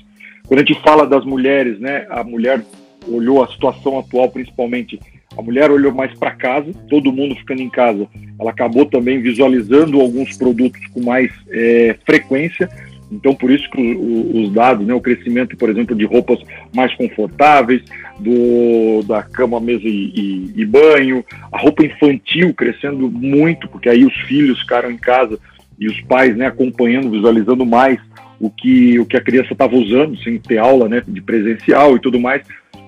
Quando 0.47 0.61
a 0.61 0.63
gente 0.63 0.81
fala 0.81 1.05
das 1.05 1.25
mulheres, 1.25 1.77
né, 1.79 2.07
a 2.09 2.23
mulher 2.23 2.63
olhou 3.09 3.43
a 3.43 3.47
situação 3.47 3.99
atual, 3.99 4.29
principalmente, 4.29 4.99
a 5.37 5.41
mulher 5.41 5.69
olhou 5.69 5.93
mais 5.93 6.13
para 6.17 6.31
casa, 6.31 6.71
todo 6.89 7.11
mundo 7.11 7.35
ficando 7.35 7.61
em 7.61 7.69
casa, 7.69 8.07
ela 8.39 8.51
acabou 8.51 8.85
também 8.85 9.21
visualizando 9.21 9.99
alguns 9.99 10.35
produtos 10.37 10.81
com 10.87 11.03
mais 11.03 11.31
é, 11.49 11.95
frequência, 12.05 12.69
então, 13.11 13.33
por 13.33 13.49
isso 13.49 13.69
que 13.69 13.95
os 13.95 14.51
dados, 14.51 14.85
né, 14.85 14.93
o 14.93 15.01
crescimento, 15.01 15.55
por 15.55 15.69
exemplo, 15.69 15.95
de 15.95 16.05
roupas 16.05 16.39
mais 16.75 16.93
confortáveis, 16.95 17.81
do, 18.19 19.03
da 19.03 19.23
cama, 19.23 19.59
mesa 19.59 19.83
e, 19.85 20.11
e, 20.13 20.53
e, 20.61 20.65
banho, 20.65 21.23
a 21.51 21.57
roupa 21.57 21.85
infantil 21.85 22.53
crescendo 22.53 23.09
muito, 23.09 23.67
porque 23.69 23.89
aí 23.89 24.03
os 24.03 24.13
filhos 24.21 24.59
ficaram 24.59 24.91
em 24.91 24.97
casa 24.97 25.39
e 25.79 25.87
os 25.87 26.01
pais 26.01 26.35
né, 26.35 26.47
acompanhando, 26.47 27.11
visualizando 27.11 27.65
mais 27.65 27.99
o 28.39 28.49
que, 28.49 28.99
o 28.99 29.05
que 29.05 29.15
a 29.15 29.21
criança 29.21 29.53
estava 29.53 29.75
usando, 29.75 30.17
sem 30.17 30.37
ter 30.39 30.57
aula 30.57 30.89
né, 30.89 31.01
de 31.07 31.21
presencial 31.21 31.95
e 31.95 31.99
tudo 31.99 32.19
mais. 32.19 32.41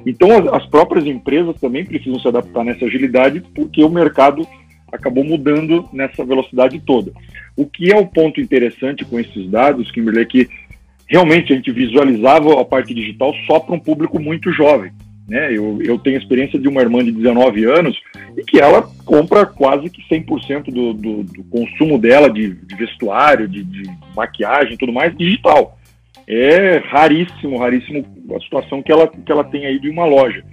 Então, 0.05 0.37
as, 0.37 0.61
as 0.61 0.65
próprias 0.67 1.05
empresas 1.05 1.59
também 1.59 1.85
precisam 1.85 2.19
se 2.19 2.27
adaptar 2.27 2.63
nessa 2.63 2.85
agilidade, 2.85 3.43
porque 3.53 3.83
o 3.83 3.89
mercado 3.89 4.47
acabou 4.91 5.23
mudando 5.23 5.87
nessa 5.93 6.23
velocidade 6.25 6.79
toda. 6.79 7.11
O 7.55 7.65
que 7.65 7.91
é 7.91 7.97
o 7.97 8.07
ponto 8.07 8.39
interessante 8.39 9.05
com 9.05 9.19
esses 9.19 9.49
dados, 9.49 9.91
Kimberley, 9.91 10.23
é 10.23 10.25
que 10.25 10.49
realmente 11.07 11.51
a 11.51 11.55
gente 11.55 11.71
visualizava 11.71 12.59
a 12.59 12.65
parte 12.65 12.93
digital 12.93 13.33
só 13.45 13.59
para 13.59 13.75
um 13.75 13.79
público 13.79 14.19
muito 14.19 14.51
jovem. 14.51 14.91
Né? 15.27 15.55
Eu, 15.55 15.79
eu 15.81 15.99
tenho 15.99 16.17
experiência 16.17 16.59
de 16.59 16.67
uma 16.67 16.81
irmã 16.81 17.03
de 17.03 17.11
19 17.11 17.63
anos 17.65 17.99
e 18.35 18.43
que 18.43 18.59
ela 18.59 18.81
compra 19.05 19.45
quase 19.45 19.89
que 19.89 20.01
100% 20.03 20.71
do, 20.71 20.93
do, 20.93 21.23
do 21.23 21.43
consumo 21.45 21.99
dela 21.99 22.29
de, 22.29 22.55
de 22.55 22.75
vestuário, 22.75 23.47
de, 23.47 23.63
de 23.63 23.83
maquiagem 24.15 24.73
e 24.73 24.77
tudo 24.77 24.91
mais 24.91 25.15
digital. 25.15 25.78
É 26.29 26.77
raríssimo, 26.77 27.57
raríssimo 27.57 28.05
a 28.35 28.39
situação 28.39 28.83
que 28.83 28.91
ela, 28.91 29.07
que 29.07 29.31
ela 29.31 29.43
tem 29.43 29.65
aí 29.65 29.79
de 29.79 29.89
uma 29.89 30.05
loja. 30.05 30.43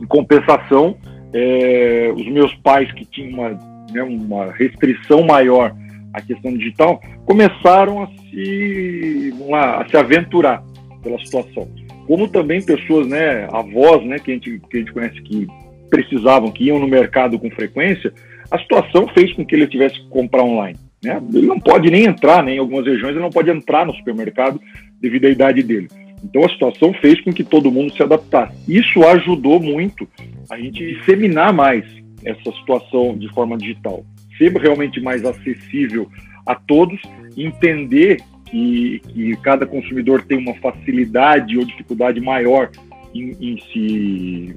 Em 0.00 0.06
compensação, 0.06 0.96
é, 1.32 2.12
os 2.12 2.26
meus 2.26 2.52
pais 2.56 2.90
que 2.92 3.04
tinham 3.04 3.38
uma, 3.38 3.50
né, 3.92 4.02
uma 4.02 4.50
restrição 4.50 5.22
maior 5.22 5.72
à 6.12 6.20
questão 6.20 6.52
digital 6.52 7.00
começaram 7.24 8.02
a 8.02 8.08
se, 8.08 9.32
lá, 9.48 9.80
a 9.80 9.88
se 9.88 9.96
aventurar 9.96 10.60
pela 11.04 11.18
situação. 11.20 11.68
Como 12.08 12.26
também 12.26 12.60
pessoas, 12.60 13.06
né, 13.06 13.46
avós, 13.52 14.04
né, 14.04 14.18
que 14.18 14.32
a 14.32 14.34
gente, 14.34 14.60
que 14.68 14.76
a 14.76 14.80
gente 14.80 14.92
conhece 14.92 15.22
que 15.22 15.46
precisavam, 15.88 16.50
que 16.50 16.64
iam 16.64 16.80
no 16.80 16.88
mercado 16.88 17.38
com 17.38 17.48
frequência, 17.50 18.12
a 18.50 18.58
situação 18.58 19.06
fez 19.14 19.32
com 19.34 19.46
que 19.46 19.54
ele 19.54 19.68
tivesse 19.68 20.00
que 20.00 20.08
comprar 20.08 20.42
online. 20.42 20.76
Né? 21.02 21.20
Ele 21.32 21.46
não 21.46 21.58
pode 21.58 21.90
nem 21.90 22.04
entrar, 22.04 22.42
né? 22.42 22.54
em 22.54 22.58
algumas 22.58 22.84
regiões 22.84 23.12
ele 23.12 23.20
não 23.20 23.30
pode 23.30 23.50
entrar 23.50 23.86
no 23.86 23.94
supermercado 23.94 24.60
devido 25.00 25.26
à 25.26 25.30
idade 25.30 25.62
dele. 25.62 25.88
Então 26.22 26.44
a 26.44 26.48
situação 26.48 26.92
fez 26.94 27.20
com 27.22 27.32
que 27.32 27.42
todo 27.42 27.70
mundo 27.70 27.92
se 27.94 28.02
adaptasse. 28.02 28.54
Isso 28.68 29.02
ajudou 29.06 29.60
muito 29.60 30.06
a 30.50 30.58
gente 30.58 30.94
disseminar 30.94 31.52
mais 31.52 31.84
essa 32.24 32.52
situação 32.52 33.16
de 33.16 33.28
forma 33.32 33.56
digital, 33.56 34.04
ser 34.36 34.52
realmente 34.52 35.00
mais 35.00 35.24
acessível 35.24 36.10
a 36.46 36.54
todos, 36.54 37.00
entender 37.36 38.18
que, 38.50 39.00
que 39.08 39.36
cada 39.36 39.64
consumidor 39.64 40.22
tem 40.22 40.38
uma 40.38 40.54
facilidade 40.54 41.56
ou 41.56 41.64
dificuldade 41.64 42.20
maior 42.20 42.70
em, 43.14 43.30
em 43.40 43.58
se, 43.72 44.56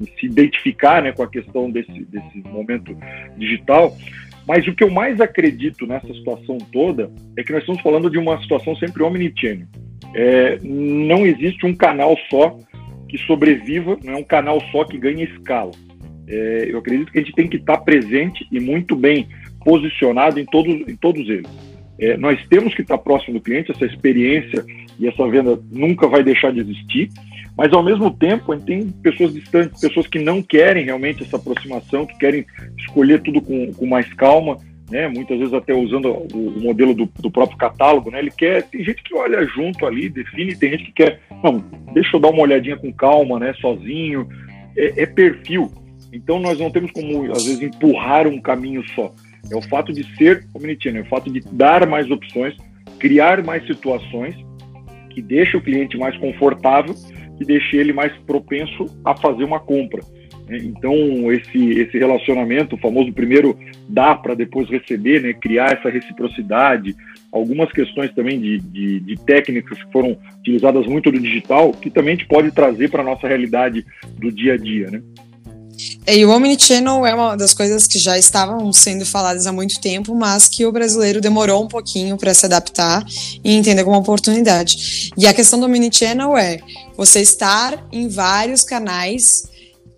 em 0.00 0.06
se 0.18 0.26
identificar 0.26 1.02
né, 1.02 1.12
com 1.12 1.22
a 1.22 1.28
questão 1.28 1.70
desse, 1.70 2.04
desse 2.04 2.38
momento 2.48 2.96
digital. 3.36 3.96
Mas 4.50 4.66
o 4.66 4.74
que 4.74 4.82
eu 4.82 4.90
mais 4.90 5.20
acredito 5.20 5.86
nessa 5.86 6.12
situação 6.12 6.58
toda 6.72 7.08
é 7.38 7.44
que 7.44 7.52
nós 7.52 7.60
estamos 7.60 7.80
falando 7.82 8.10
de 8.10 8.18
uma 8.18 8.36
situação 8.42 8.74
sempre 8.74 9.00
omnichannel. 9.00 9.68
É, 10.12 10.58
não 10.64 11.24
existe 11.24 11.64
um 11.64 11.72
canal 11.72 12.16
só 12.28 12.58
que 13.08 13.16
sobreviva, 13.16 13.96
não 14.02 14.14
é 14.14 14.16
um 14.16 14.24
canal 14.24 14.60
só 14.72 14.82
que 14.82 14.98
ganhe 14.98 15.22
escala. 15.22 15.70
É, 16.26 16.66
eu 16.68 16.80
acredito 16.80 17.12
que 17.12 17.20
a 17.20 17.22
gente 17.22 17.32
tem 17.32 17.46
que 17.46 17.58
estar 17.58 17.78
presente 17.78 18.44
e 18.50 18.58
muito 18.58 18.96
bem 18.96 19.28
posicionado 19.64 20.40
em 20.40 20.44
todos, 20.46 20.74
em 20.74 20.96
todos 20.96 21.28
eles. 21.28 21.48
É, 22.00 22.16
nós 22.16 22.44
temos 22.48 22.74
que 22.74 22.82
estar 22.82 22.98
próximo 22.98 23.34
do 23.34 23.40
cliente, 23.40 23.70
essa 23.70 23.86
experiência 23.86 24.64
e 24.98 25.06
essa 25.06 25.28
venda 25.28 25.60
nunca 25.70 26.08
vai 26.08 26.24
deixar 26.24 26.52
de 26.52 26.58
existir, 26.58 27.08
mas 27.60 27.74
ao 27.74 27.82
mesmo 27.82 28.10
tempo 28.10 28.52
a 28.52 28.56
gente 28.56 28.64
tem 28.64 28.88
pessoas 28.88 29.34
distantes, 29.34 29.78
pessoas 29.78 30.06
que 30.06 30.18
não 30.18 30.42
querem 30.42 30.82
realmente 30.82 31.22
essa 31.22 31.36
aproximação, 31.36 32.06
que 32.06 32.16
querem 32.16 32.46
escolher 32.78 33.20
tudo 33.20 33.42
com, 33.42 33.70
com 33.74 33.84
mais 33.84 34.10
calma, 34.14 34.56
né? 34.90 35.08
Muitas 35.08 35.38
vezes 35.38 35.52
até 35.52 35.74
usando 35.74 36.06
o, 36.08 36.56
o 36.56 36.60
modelo 36.62 36.94
do, 36.94 37.04
do, 37.18 37.30
próprio 37.30 37.58
catálogo, 37.58 38.10
né? 38.10 38.18
Ele 38.18 38.30
quer, 38.30 38.62
tem 38.62 38.82
gente 38.82 39.02
que 39.02 39.14
olha 39.14 39.44
junto 39.44 39.84
ali, 39.84 40.08
define, 40.08 40.56
tem 40.56 40.70
gente 40.70 40.86
que 40.86 40.92
quer, 40.92 41.20
não, 41.44 41.62
deixa 41.92 42.16
eu 42.16 42.20
dar 42.20 42.30
uma 42.30 42.40
olhadinha 42.40 42.78
com 42.78 42.90
calma, 42.94 43.38
né? 43.38 43.52
Sozinho, 43.60 44.26
é, 44.74 45.02
é 45.02 45.04
perfil. 45.04 45.70
Então 46.14 46.40
nós 46.40 46.58
não 46.58 46.70
temos 46.70 46.90
como 46.92 47.30
às 47.30 47.44
vezes 47.44 47.60
empurrar 47.60 48.26
um 48.26 48.40
caminho 48.40 48.82
só. 48.94 49.12
É 49.52 49.54
o 49.54 49.60
fato 49.60 49.92
de 49.92 50.02
ser 50.16 50.46
omnichannel, 50.54 51.02
é 51.02 51.04
o 51.04 51.10
fato 51.10 51.30
de 51.30 51.40
dar 51.52 51.86
mais 51.86 52.10
opções, 52.10 52.56
criar 52.98 53.44
mais 53.44 53.66
situações 53.66 54.34
que 55.10 55.20
deixa 55.20 55.58
o 55.58 55.60
cliente 55.60 55.98
mais 55.98 56.16
confortável, 56.16 56.94
que 57.40 57.46
deixe 57.46 57.74
ele 57.74 57.90
mais 57.90 58.12
propenso 58.26 58.84
a 59.02 59.16
fazer 59.16 59.44
uma 59.44 59.58
compra. 59.58 60.02
Né? 60.46 60.58
Então, 60.62 60.94
esse, 61.32 61.70
esse 61.70 61.98
relacionamento, 61.98 62.76
o 62.76 62.78
famoso 62.78 63.10
primeiro 63.14 63.58
dar 63.88 64.16
para 64.16 64.34
depois 64.34 64.68
receber, 64.68 65.22
né? 65.22 65.32
criar 65.32 65.72
essa 65.72 65.88
reciprocidade, 65.88 66.94
algumas 67.32 67.72
questões 67.72 68.12
também 68.12 68.38
de, 68.38 68.58
de, 68.58 69.00
de, 69.00 69.16
técnicas 69.24 69.82
que 69.82 69.90
foram 69.90 70.18
utilizadas 70.40 70.86
muito 70.86 71.10
no 71.10 71.18
digital, 71.18 71.72
que 71.72 71.88
também 71.88 72.12
a 72.12 72.16
gente 72.18 72.28
pode 72.28 72.50
trazer 72.50 72.90
para 72.90 73.00
a 73.00 73.06
nossa 73.06 73.26
realidade 73.26 73.86
do 74.18 74.30
dia 74.30 74.52
a 74.52 74.56
dia. 74.58 74.90
Né? 74.90 75.02
É, 76.06 76.16
e 76.16 76.24
o 76.24 76.30
Omnichannel 76.30 77.06
é 77.06 77.14
uma 77.14 77.36
das 77.36 77.52
coisas 77.52 77.86
que 77.86 77.98
já 77.98 78.18
estavam 78.18 78.72
sendo 78.72 79.04
faladas 79.04 79.46
há 79.46 79.52
muito 79.52 79.80
tempo, 79.80 80.14
mas 80.14 80.48
que 80.48 80.64
o 80.64 80.72
brasileiro 80.72 81.20
demorou 81.20 81.62
um 81.62 81.68
pouquinho 81.68 82.16
para 82.16 82.32
se 82.32 82.46
adaptar 82.46 83.04
e 83.44 83.54
entender 83.54 83.84
como 83.84 83.98
oportunidade. 83.98 85.12
E 85.16 85.26
a 85.26 85.34
questão 85.34 85.60
do 85.60 85.66
Omnichannel 85.66 86.36
é 86.36 86.58
você 86.96 87.20
estar 87.20 87.86
em 87.92 88.08
vários 88.08 88.62
canais 88.62 89.44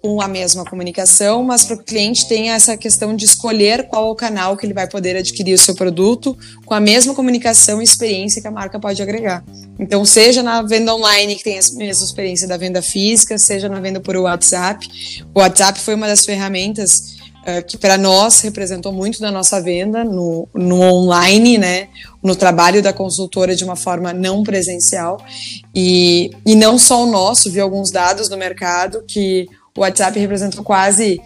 com 0.03 0.21
a 0.21 0.27
mesma 0.27 0.65
comunicação, 0.65 1.45
mas 1.45 1.65
para 1.65 1.77
o 1.77 1.79
cliente 1.79 2.27
tem 2.27 2.51
essa 2.51 2.77
questão 2.77 3.15
de 3.15 3.25
escolher 3.25 3.87
qual 3.87 4.11
o 4.11 4.17
canal 4.17 4.57
que 4.57 4.67
ele 4.67 4.75
vai 4.75 4.89
poder 4.89 5.17
adquirir 5.17 5.55
o 5.55 5.59
seu 5.59 5.77
produto 5.77 6.37
com 6.67 6.75
a 6.75 6.81
mesma 6.81 7.15
comunicação 7.15 7.81
e 7.81 7.85
experiência 7.85 8.43
que 8.43 8.49
a 8.49 8.51
marca 8.51 8.81
pode 8.81 9.01
agregar. 9.01 9.45
Então, 9.79 10.05
seja 10.05 10.43
na 10.43 10.61
venda 10.61 10.93
online, 10.93 11.37
que 11.37 11.45
tem 11.45 11.57
a 11.57 11.63
mesma 11.77 12.05
experiência 12.05 12.49
da 12.49 12.57
venda 12.57 12.83
física, 12.83 13.39
seja 13.39 13.69
na 13.69 13.79
venda 13.79 14.01
por 14.01 14.17
WhatsApp. 14.17 14.89
O 15.33 15.39
WhatsApp 15.39 15.79
foi 15.79 15.95
uma 15.95 16.09
das 16.09 16.27
ferramentas 16.27 17.17
uh, 17.43 17.65
que 17.65 17.79
para 17.79 17.97
nós 17.97 18.41
representou 18.41 18.93
muito 18.93 19.21
da 19.21 19.31
nossa 19.31 19.61
venda 19.61 20.03
no, 20.03 20.49
no 20.53 20.81
online, 20.81 21.59
né, 21.59 21.89
no 22.21 22.35
trabalho 22.35 22.83
da 22.83 22.93
consultora 22.93 23.55
de 23.55 23.63
uma 23.63 23.77
forma 23.77 24.13
não 24.13 24.43
presencial. 24.43 25.25
E, 25.73 26.33
e 26.45 26.57
não 26.57 26.77
só 26.77 27.05
o 27.05 27.11
nosso, 27.11 27.53
vi 27.53 27.61
alguns 27.61 27.93
dados 27.93 28.29
no 28.29 28.37
mercado 28.37 29.05
que 29.07 29.47
o 29.77 29.81
WhatsApp 29.81 30.19
representou 30.19 30.63
quase 30.65 31.21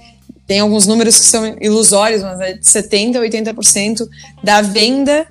tem 0.46 0.60
alguns 0.60 0.86
números 0.86 1.18
que 1.18 1.26
são 1.26 1.56
ilusórios, 1.60 2.22
mas 2.22 2.40
é 2.40 2.52
de 2.52 2.64
70% 2.64 3.16
a 3.16 3.20
80% 3.20 4.08
da 4.44 4.62
venda 4.62 5.26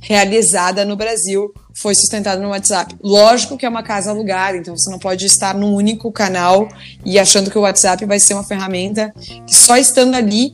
realizada 0.00 0.84
no 0.84 0.94
Brasil 0.94 1.52
foi 1.74 1.94
sustentada 1.94 2.42
no 2.42 2.50
WhatsApp. 2.50 2.94
Lógico 3.02 3.56
que 3.56 3.64
é 3.64 3.68
uma 3.68 3.82
casa 3.82 4.10
alugada, 4.10 4.56
então 4.56 4.76
você 4.76 4.90
não 4.90 4.98
pode 4.98 5.24
estar 5.24 5.54
num 5.54 5.74
único 5.74 6.12
canal 6.12 6.68
e 7.04 7.18
achando 7.18 7.50
que 7.50 7.56
o 7.56 7.62
WhatsApp 7.62 8.04
vai 8.04 8.20
ser 8.20 8.34
uma 8.34 8.44
ferramenta 8.44 9.12
que 9.46 9.54
só 9.54 9.76
estando 9.76 10.14
ali 10.14 10.52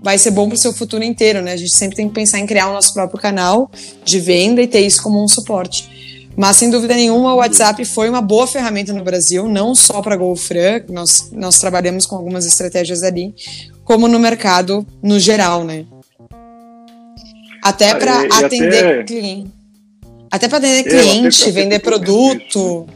vai 0.00 0.18
ser 0.18 0.30
bom 0.32 0.48
para 0.48 0.56
o 0.56 0.58
seu 0.58 0.72
futuro 0.72 1.02
inteiro, 1.02 1.40
né? 1.42 1.52
A 1.52 1.56
gente 1.56 1.74
sempre 1.74 1.96
tem 1.96 2.08
que 2.08 2.14
pensar 2.14 2.38
em 2.38 2.46
criar 2.46 2.68
o 2.68 2.72
nosso 2.72 2.92
próprio 2.92 3.20
canal 3.20 3.70
de 4.04 4.20
venda 4.20 4.60
e 4.60 4.66
ter 4.66 4.80
isso 4.80 5.02
como 5.02 5.22
um 5.22 5.28
suporte. 5.28 6.11
Mas, 6.36 6.56
sem 6.56 6.70
dúvida 6.70 6.94
nenhuma, 6.94 7.34
o 7.34 7.38
WhatsApp 7.38 7.84
foi 7.84 8.08
uma 8.08 8.22
boa 8.22 8.46
ferramenta 8.46 8.92
no 8.92 9.04
Brasil, 9.04 9.48
não 9.48 9.74
só 9.74 10.00
para 10.00 10.14
a 10.14 10.18
GoFran, 10.18 10.82
nós, 10.88 11.30
nós 11.32 11.60
trabalhamos 11.60 12.06
com 12.06 12.16
algumas 12.16 12.46
estratégias 12.46 13.02
ali, 13.02 13.34
como 13.84 14.08
no 14.08 14.18
mercado 14.18 14.86
no 15.02 15.18
geral, 15.18 15.64
né? 15.64 15.84
Até 17.62 17.94
para 17.94 18.22
ah, 18.22 18.38
atender 18.40 18.84
até... 18.84 19.04
cliente. 19.04 19.50
Até 20.30 20.48
para 20.48 20.58
atender 20.58 20.80
é, 20.80 20.82
cliente, 20.82 21.50
vender 21.50 21.78
produto. 21.80 22.86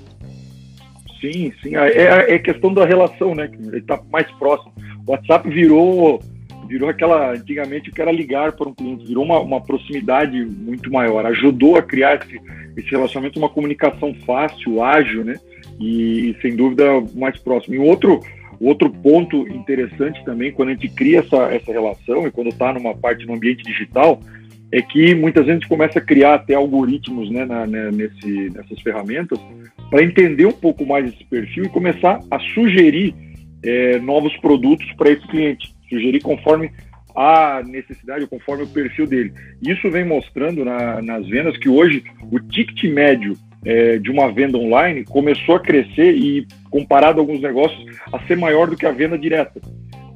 Sim, 1.21 1.53
sim. 1.63 1.77
É, 1.77 1.89
é, 1.89 2.35
é 2.35 2.39
questão 2.39 2.73
da 2.73 2.85
relação, 2.85 3.35
né? 3.35 3.51
Ele 3.53 3.79
está 3.79 4.01
mais 4.11 4.27
próximo. 4.33 4.73
O 5.07 5.13
WhatsApp 5.13 5.49
virou 5.49 6.21
virou 6.67 6.89
aquela, 6.89 7.33
antigamente, 7.33 7.91
que 7.91 8.01
era 8.01 8.13
ligar 8.13 8.53
para 8.53 8.69
um 8.69 8.75
cliente, 8.75 9.07
virou 9.07 9.25
uma, 9.25 9.39
uma 9.41 9.61
proximidade 9.61 10.45
muito 10.45 10.91
maior, 10.91 11.25
ajudou 11.27 11.77
a 11.77 11.83
criar 11.83 12.17
esse, 12.17 12.41
esse 12.77 12.91
relacionamento, 12.91 13.39
uma 13.39 13.49
comunicação 13.49 14.15
fácil, 14.27 14.83
ágil, 14.83 15.25
né? 15.25 15.39
E, 15.79 16.31
e 16.31 16.41
sem 16.41 16.57
dúvida 16.57 16.85
mais 17.15 17.39
próximo. 17.39 17.75
E 17.75 17.79
outro, 17.79 18.21
outro 18.61 18.91
ponto 18.91 19.47
interessante 19.49 20.25
também, 20.25 20.53
quando 20.53 20.71
a 20.71 20.73
gente 20.73 20.89
cria 20.89 21.21
essa, 21.21 21.53
essa 21.53 21.73
relação 21.73 22.27
e 22.27 22.31
quando 22.31 22.49
está 22.49 22.73
numa 22.73 22.95
parte 22.95 23.27
no 23.27 23.35
ambiente 23.35 23.63
digital, 23.63 24.21
é 24.73 24.83
que 24.83 25.15
muitas 25.15 25.47
vezes 25.47 25.59
a 25.59 25.61
gente 25.61 25.69
começa 25.69 25.99
a 25.99 26.03
criar 26.03 26.35
até 26.35 26.55
algoritmos 26.55 27.31
né, 27.31 27.45
na, 27.45 27.67
né, 27.67 27.91
nesse, 27.93 28.51
nessas 28.51 28.81
ferramentas 28.81 29.39
para 29.91 30.03
entender 30.03 30.47
um 30.47 30.53
pouco 30.53 30.85
mais 30.85 31.09
esse 31.09 31.25
perfil 31.25 31.65
e 31.65 31.69
começar 31.69 32.21
a 32.31 32.39
sugerir 32.39 33.15
é, 33.63 33.99
novos 33.99 34.37
produtos 34.39 34.91
para 34.93 35.11
esse 35.11 35.27
cliente, 35.29 35.75
sugerir 35.89 36.21
conforme 36.21 36.71
a 37.15 37.63
necessidade, 37.65 38.27
conforme 38.27 38.65
o 38.65 38.69
perfil 38.69 39.07
dele. 39.07 39.33
Isso 39.63 39.91
vem 39.91 40.05
mostrando 40.05 40.65
na, 40.65 41.01
nas 41.01 41.27
vendas 41.27 41.57
que 41.57 41.69
hoje 41.69 42.05
o 42.31 42.39
ticket 42.39 42.85
médio 42.93 43.35
é, 43.65 43.99
de 43.99 44.11
uma 44.11 44.31
venda 44.31 44.59
online 44.59 45.05
começou 45.05 45.57
a 45.57 45.61
crescer 45.61 46.15
e, 46.15 46.47
comparado 46.71 47.19
a 47.19 47.23
alguns 47.23 47.41
negócios, 47.41 47.85
a 48.13 48.19
ser 48.27 48.37
maior 48.37 48.69
do 48.69 48.77
que 48.77 48.87
a 48.87 48.93
venda 48.93 49.19
direta. 49.19 49.61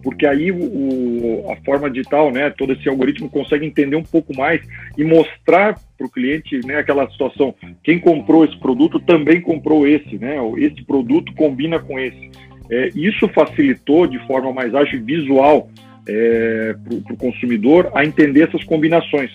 Porque 0.02 0.26
aí 0.26 0.50
o, 0.50 1.50
a 1.50 1.56
forma 1.64 1.90
digital, 1.90 2.30
né, 2.30 2.50
todo 2.50 2.72
esse 2.72 2.88
algoritmo 2.88 3.28
consegue 3.28 3.66
entender 3.66 3.96
um 3.96 4.02
pouco 4.02 4.34
mais 4.36 4.62
e 4.96 5.04
mostrar 5.04 5.78
para 5.96 6.06
o 6.06 6.10
cliente 6.10 6.60
né, 6.66 6.76
aquela 6.76 7.10
situação. 7.10 7.54
Quem 7.82 7.98
comprou 7.98 8.44
esse 8.44 8.58
produto 8.58 8.98
também 9.00 9.40
comprou 9.40 9.86
esse, 9.86 10.16
né? 10.18 10.36
Esse 10.56 10.82
produto 10.84 11.34
combina 11.34 11.78
com 11.78 11.98
esse. 11.98 12.30
É, 12.70 12.90
isso 12.94 13.28
facilitou 13.28 14.06
de 14.06 14.18
forma 14.26 14.52
mais 14.52 14.74
ágil 14.74 15.04
visual 15.04 15.68
é, 16.08 16.74
para 17.04 17.14
o 17.14 17.16
consumidor 17.16 17.90
a 17.94 18.04
entender 18.04 18.48
essas 18.48 18.64
combinações. 18.64 19.30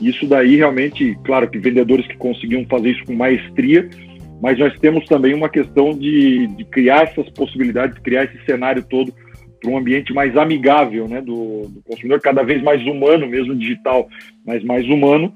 Isso 0.00 0.26
daí 0.26 0.56
realmente, 0.56 1.16
claro 1.24 1.48
que 1.48 1.58
vendedores 1.58 2.06
que 2.06 2.16
conseguiam 2.16 2.64
fazer 2.66 2.90
isso 2.90 3.04
com 3.04 3.14
maestria, 3.14 3.88
mas 4.40 4.58
nós 4.58 4.78
temos 4.78 5.04
também 5.06 5.34
uma 5.34 5.48
questão 5.48 5.92
de, 5.92 6.46
de 6.48 6.64
criar 6.66 7.04
essas 7.04 7.28
possibilidades, 7.30 7.98
criar 7.98 8.24
esse 8.24 8.44
cenário 8.44 8.84
todo 8.84 9.12
para 9.60 9.70
um 9.70 9.78
ambiente 9.78 10.12
mais 10.12 10.36
amigável 10.36 11.08
né, 11.08 11.20
do, 11.20 11.62
do, 11.68 11.82
consumidor, 11.82 12.20
cada 12.20 12.42
vez 12.42 12.62
mais 12.62 12.82
humano, 12.86 13.26
mesmo 13.26 13.54
digital, 13.54 14.08
mas 14.44 14.62
mais 14.62 14.86
humano. 14.86 15.32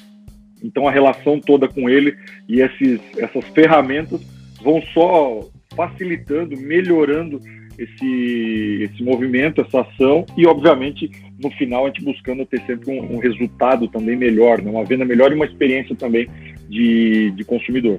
Então 0.62 0.86
a 0.86 0.90
relação 0.90 1.40
toda 1.40 1.66
com 1.66 1.88
ele 1.88 2.14
e 2.46 2.60
esses, 2.60 3.00
essas 3.16 3.44
ferramentas 3.48 4.20
vão 4.62 4.82
só 4.92 5.48
facilitando, 5.74 6.56
melhorando 6.56 7.40
esse, 7.78 8.90
esse 8.90 9.02
movimento, 9.02 9.60
essa 9.60 9.80
ação 9.80 10.26
e, 10.36 10.46
obviamente, 10.46 11.10
no 11.38 11.50
final 11.52 11.84
a 11.84 11.88
gente 11.88 12.04
buscando 12.04 12.44
ter 12.44 12.60
sempre 12.66 12.90
um, 12.90 13.16
um 13.16 13.18
resultado 13.18 13.88
também 13.88 14.16
melhor, 14.16 14.60
né? 14.60 14.70
uma 14.70 14.84
venda 14.84 15.04
melhor 15.04 15.32
e 15.32 15.34
uma 15.34 15.46
experiência 15.46 15.96
também 15.96 16.28
de, 16.68 17.30
de 17.30 17.44
consumidor. 17.44 17.98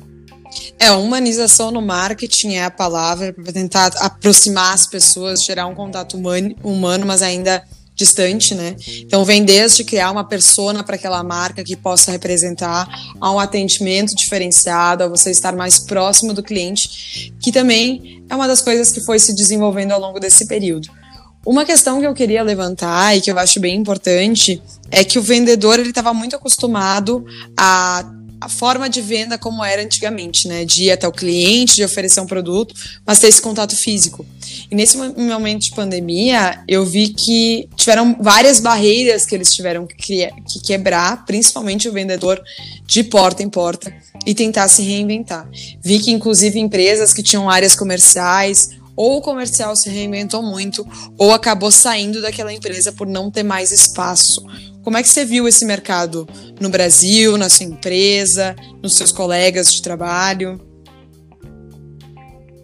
É, 0.80 0.92
humanização 0.92 1.72
no 1.72 1.82
marketing 1.82 2.56
é 2.56 2.66
a 2.66 2.72
palavra 2.72 3.32
para 3.32 3.54
tentar 3.54 3.92
aproximar 4.00 4.74
as 4.74 4.86
pessoas, 4.86 5.44
gerar 5.44 5.66
um 5.68 5.74
contato 5.74 6.18
humano, 6.18 6.54
humano 6.62 7.06
mas 7.06 7.22
ainda 7.22 7.64
distante, 8.02 8.56
né? 8.56 8.76
Então 9.00 9.24
vem 9.24 9.46
desde 9.46 9.84
criar 9.84 10.10
uma 10.12 10.24
persona 10.24 10.84
para 10.84 10.96
aquela 10.96 11.24
marca 11.24 11.64
que 11.64 11.76
possa 11.76 12.12
representar 12.12 12.88
a 13.20 13.32
um 13.32 13.40
atendimento 13.40 14.16
diferenciado, 14.16 15.04
a 15.04 15.08
você 15.08 15.30
estar 15.30 15.56
mais 15.56 15.78
próximo 15.78 16.34
do 16.34 16.42
cliente, 16.42 17.32
que 17.40 17.52
também 17.52 18.24
é 18.28 18.36
uma 18.36 18.48
das 18.48 18.62
coisas 18.62 18.92
que 18.92 19.02
foi 19.02 19.20
se 19.20 19.36
desenvolvendo 19.36 19.92
ao 19.92 20.00
longo 20.00 20.20
desse 20.20 20.48
período. 20.48 20.90
Uma 21.46 21.66
questão 21.66 22.00
que 22.00 22.08
eu 22.08 22.14
queria 22.14 22.44
levantar 22.44 23.16
e 23.16 23.22
que 23.22 23.32
eu 23.32 23.38
acho 23.38 23.60
bem 23.60 23.76
importante 23.76 24.62
é 24.92 25.04
que 25.04 25.18
o 25.18 25.22
vendedor 25.22 25.80
ele 25.80 25.90
estava 25.90 26.14
muito 26.14 26.36
acostumado 26.36 27.26
a 27.58 28.04
a 28.42 28.50
forma 28.50 28.90
de 28.90 29.02
venda 29.02 29.38
como 29.38 29.64
era 29.64 29.84
antigamente, 29.84 30.48
né? 30.48 30.66
De 30.66 30.86
ir 30.86 30.92
até 30.92 31.08
o 31.08 31.12
cliente, 31.12 31.76
de 31.76 31.84
oferecer 31.84 32.20
um 32.20 32.26
produto, 32.26 32.74
mas 33.06 33.20
ter 33.20 33.28
esse 33.28 33.42
contato 33.42 33.76
físico. 33.76 34.26
E 34.70 34.76
nesse 34.76 34.98
momento 34.98 35.62
de 35.62 35.72
pandemia, 35.72 36.64
eu 36.68 36.84
vi 36.84 37.10
que 37.10 37.70
tiveram 37.76 38.18
várias 38.20 38.60
barreiras 38.60 39.26
que 39.26 39.36
eles 39.36 39.54
tiveram 39.54 39.86
que, 39.86 40.28
quebrar, 40.66 41.24
principalmente 41.26 41.88
o 41.88 41.94
vendedor 41.94 42.42
de 42.86 43.04
porta 43.04 43.44
em 43.44 43.50
porta, 43.50 43.94
e 44.26 44.34
tentar 44.34 44.68
se 44.68 44.82
reinventar. 44.82 45.48
Vi 45.80 46.00
que, 46.00 46.12
inclusive, 46.12 46.60
empresas 46.60 47.14
que 47.14 47.22
tinham 47.22 47.50
áreas 47.50 47.76
comerciais 47.76 48.70
ou 48.96 49.18
o 49.18 49.22
comercial 49.22 49.76
se 49.76 49.90
reinventou 49.90 50.44
muito, 50.44 50.86
ou 51.18 51.32
acabou 51.32 51.72
saindo 51.72 52.22
daquela 52.22 52.54
empresa 52.54 52.92
por 52.92 53.08
não 53.08 53.32
ter 53.32 53.44
mais 53.44 53.72
espaço. 53.72 54.46
Como 54.84 54.98
é 54.98 55.02
que 55.02 55.10
você 55.10 55.24
viu 55.24 55.48
esse 55.48 55.64
mercado 55.64 56.28
no 56.60 56.70
Brasil, 56.70 57.38
na 57.38 57.50
sua 57.50 57.68
empresa, 57.68 58.56
nos 58.82 58.98
seus 58.98 59.12
colegas 59.12 59.74
de 59.74 59.82
trabalho? 59.82 60.60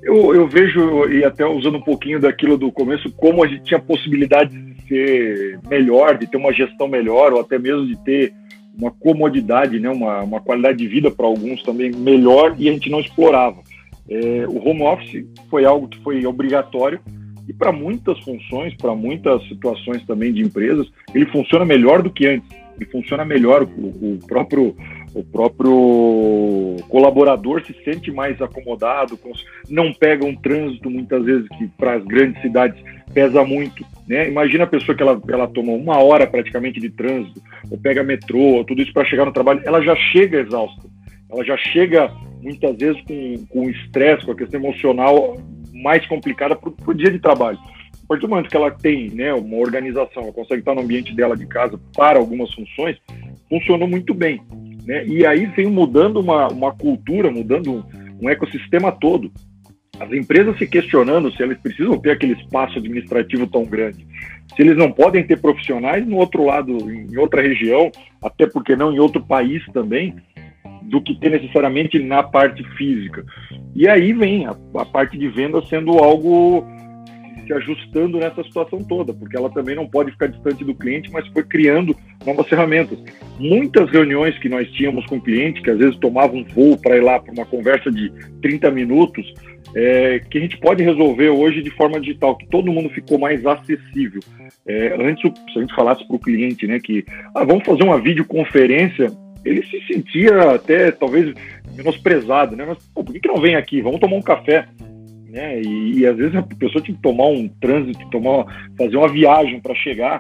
Eu, 0.02 0.34
eu 0.34 0.48
vejo, 0.48 1.08
e 1.10 1.24
até 1.24 1.46
usando 1.46 1.78
um 1.78 1.82
pouquinho 1.82 2.20
daquilo 2.20 2.58
do 2.58 2.72
começo, 2.72 3.12
como 3.12 3.44
a 3.44 3.48
gente 3.48 3.66
tinha 3.66 3.80
possibilidade 3.80 4.58
de 4.58 4.88
ser 4.88 5.60
melhor, 5.70 6.18
de 6.18 6.26
ter 6.26 6.38
uma 6.38 6.52
gestão 6.52 6.88
melhor, 6.88 7.34
ou 7.34 7.42
até 7.42 7.60
mesmo 7.60 7.86
de 7.86 7.96
ter 8.04 8.34
uma 8.80 8.90
comodidade, 8.90 9.80
né, 9.80 9.90
uma, 9.90 10.24
uma 10.24 10.40
qualidade 10.40 10.78
de 10.78 10.88
vida 10.88 11.12
para 11.12 11.26
alguns 11.26 11.62
também 11.62 11.92
melhor, 11.92 12.56
e 12.58 12.68
a 12.68 12.72
gente 12.72 12.90
não 12.90 13.00
explorava. 13.00 13.58
É, 14.10 14.46
o 14.48 14.58
home 14.66 14.84
office 14.84 15.26
foi 15.50 15.66
algo 15.66 15.88
que 15.88 16.00
foi 16.00 16.26
obrigatório, 16.26 17.00
e 17.48 17.54
para 17.54 17.72
muitas 17.72 18.20
funções, 18.20 18.76
para 18.76 18.94
muitas 18.94 19.42
situações 19.48 20.06
também 20.06 20.34
de 20.34 20.42
empresas, 20.42 20.88
ele 21.14 21.26
funciona 21.28 21.64
melhor 21.64 22.02
do 22.02 22.10
que 22.10 22.28
antes. 22.28 22.50
Ele 22.76 22.86
funciona 22.92 23.26
melhor, 23.26 23.64
o, 23.64 24.16
o 24.16 24.20
próprio 24.28 24.76
o 25.16 25.24
próprio 25.24 26.76
colaborador 26.90 27.66
se 27.66 27.74
sente 27.84 28.12
mais 28.12 28.40
acomodado, 28.40 29.18
não 29.68 29.92
pega 29.92 30.24
um 30.24 30.36
trânsito 30.36 30.92
muitas 30.92 31.26
vezes 31.26 31.48
que 31.58 31.68
para 31.70 31.96
as 31.96 32.06
grandes 32.06 32.40
cidades 32.40 32.80
pesa 33.14 33.44
muito, 33.44 33.84
né? 34.08 34.30
Imagina 34.30 34.66
a 34.66 34.68
pessoa 34.68 34.96
que 34.96 35.02
ela, 35.02 35.20
ela 35.28 35.48
toma 35.48 35.72
uma 35.72 35.98
hora 35.98 36.28
praticamente 36.28 36.80
de 36.80 36.92
trânsito, 36.92 37.42
ou 37.72 37.80
pega 37.80 38.04
metrô, 38.04 38.64
tudo 38.64 38.82
isso 38.82 38.94
para 38.94 39.06
chegar 39.06 39.26
no 39.26 39.32
trabalho, 39.32 39.62
ela 39.66 39.82
já 39.82 39.96
chega 39.96 40.42
exausta, 40.42 40.88
ela 41.32 41.44
já 41.44 41.58
chega 41.58 42.12
muitas 42.42 42.78
vezes 42.78 43.02
com 43.50 43.70
estresse, 43.70 44.20
com, 44.20 44.28
com 44.28 44.32
a 44.34 44.36
questão 44.36 44.60
emocional 44.60 45.38
mais 45.82 46.06
complicada 46.08 46.56
para 46.56 46.72
o 46.86 46.94
dia 46.94 47.12
de 47.12 47.20
trabalho. 47.20 47.58
A 48.04 48.08
partir 48.08 48.22
do 48.22 48.30
momento 48.30 48.50
que 48.50 48.56
ela 48.56 48.72
tem 48.72 49.10
né, 49.10 49.34
uma 49.34 49.58
organização, 49.58 50.24
ela 50.24 50.32
consegue 50.32 50.62
estar 50.62 50.74
no 50.74 50.82
ambiente 50.82 51.14
dela 51.14 51.36
de 51.36 51.46
casa 51.46 51.80
para 51.96 52.18
algumas 52.18 52.54
funções, 52.54 52.98
funcionou 53.50 53.88
muito 53.88 54.14
bem. 54.14 54.42
Né? 54.86 55.06
E 55.06 55.26
aí 55.26 55.46
vem 55.48 55.68
mudando 55.68 56.20
uma, 56.20 56.48
uma 56.48 56.72
cultura, 56.72 57.30
mudando 57.30 57.74
um, 57.74 57.84
um 58.22 58.30
ecossistema 58.30 58.92
todo. 58.92 59.32
As 60.00 60.12
empresas 60.12 60.58
se 60.58 60.68
questionando 60.68 61.32
se 61.34 61.44
elas 61.44 61.58
precisam 61.58 62.00
ter 62.00 62.12
aquele 62.12 62.34
espaço 62.34 62.78
administrativo 62.78 63.48
tão 63.48 63.66
grande, 63.66 64.06
se 64.56 64.62
eles 64.62 64.78
não 64.78 64.92
podem 64.92 65.26
ter 65.26 65.40
profissionais 65.42 66.08
no 66.08 66.18
outro 66.18 66.46
lado, 66.46 66.72
em 66.90 67.18
outra 67.18 67.42
região, 67.42 67.92
até 68.22 68.48
porque 68.48 68.76
não 68.76 68.94
em 68.94 69.00
outro 69.00 69.22
país 69.22 69.66
também, 69.74 70.16
do 70.84 71.02
que 71.02 71.20
ter 71.20 71.30
necessariamente 71.30 72.00
na 72.00 72.24
parte 72.24 72.64
física. 72.76 73.26
E 73.76 73.88
aí 73.88 74.14
vem 74.14 74.46
a, 74.46 74.56
a 74.76 74.86
parte 74.86 75.18
de 75.18 75.28
venda 75.28 75.62
sendo 75.66 75.92
algo 76.00 76.66
se 77.48 77.54
ajustando 77.54 78.20
nessa 78.20 78.44
situação 78.44 78.84
toda, 78.84 79.14
porque 79.14 79.38
ela 79.38 79.50
também 79.50 79.74
não 79.74 79.88
pode 79.88 80.12
ficar 80.12 80.28
distante 80.28 80.64
do 80.66 80.76
cliente, 80.76 81.10
mas 81.12 81.26
foi 81.28 81.44
criando 81.44 81.96
novas 82.26 82.48
ferramentas. 82.48 83.00
Muitas 83.40 83.90
reuniões 83.90 84.38
que 84.40 84.50
nós 84.50 84.70
tínhamos 84.72 85.06
com 85.06 85.16
o 85.16 85.22
cliente, 85.22 85.62
que 85.62 85.70
às 85.70 85.78
vezes 85.78 85.98
tomavam 85.98 86.40
um 86.40 86.44
voo 86.44 86.78
para 86.78 86.98
ir 86.98 87.02
lá 87.02 87.20
para 87.20 87.34
uma 87.34 87.46
conversa 87.46 87.90
de 87.90 88.12
30 88.42 88.70
minutos, 88.72 89.34
é, 89.76 90.20
que 90.30 90.38
a 90.38 90.42
gente 90.42 90.58
pode 90.58 90.84
resolver 90.84 91.30
hoje 91.30 91.62
de 91.62 91.70
forma 91.72 92.00
digital, 92.00 92.36
que 92.36 92.48
todo 92.48 92.72
mundo 92.72 92.90
ficou 92.90 93.18
mais 93.18 93.46
acessível. 93.46 94.20
É, 94.68 94.96
antes, 95.00 95.32
se 95.54 95.60
a 95.60 95.62
gente 95.62 95.76
falasse 95.76 96.06
para 96.06 96.16
o 96.16 96.20
cliente, 96.20 96.68
né, 96.68 96.80
que 96.80 97.06
ah, 97.34 97.46
vamos 97.46 97.66
fazer 97.66 97.84
uma 97.84 98.00
videoconferência, 98.00 99.12
ele 99.48 99.66
se 99.66 99.82
sentia 99.88 100.56
até 100.56 100.92
talvez 100.92 101.34
menosprezado, 101.76 102.56
né? 102.56 102.66
Mas 102.68 102.78
pô, 102.94 103.04
por 103.04 103.14
que, 103.14 103.20
que 103.20 103.28
não 103.28 103.42
vem 103.42 103.56
aqui? 103.56 103.82
Vamos 103.82 104.00
tomar 104.00 104.16
um 104.16 104.22
café. 104.22 104.68
Né? 105.30 105.62
E, 105.62 106.00
e 106.00 106.08
às 106.08 106.16
vezes 106.16 106.36
a 106.36 106.42
pessoa 106.42 106.84
tinha 106.84 106.96
que 106.96 107.02
tomar 107.02 107.28
um 107.28 107.48
trânsito, 107.48 108.10
tomar, 108.10 108.46
fazer 108.78 108.96
uma 108.98 109.10
viagem 109.10 109.60
para 109.60 109.76
chegar 109.76 110.20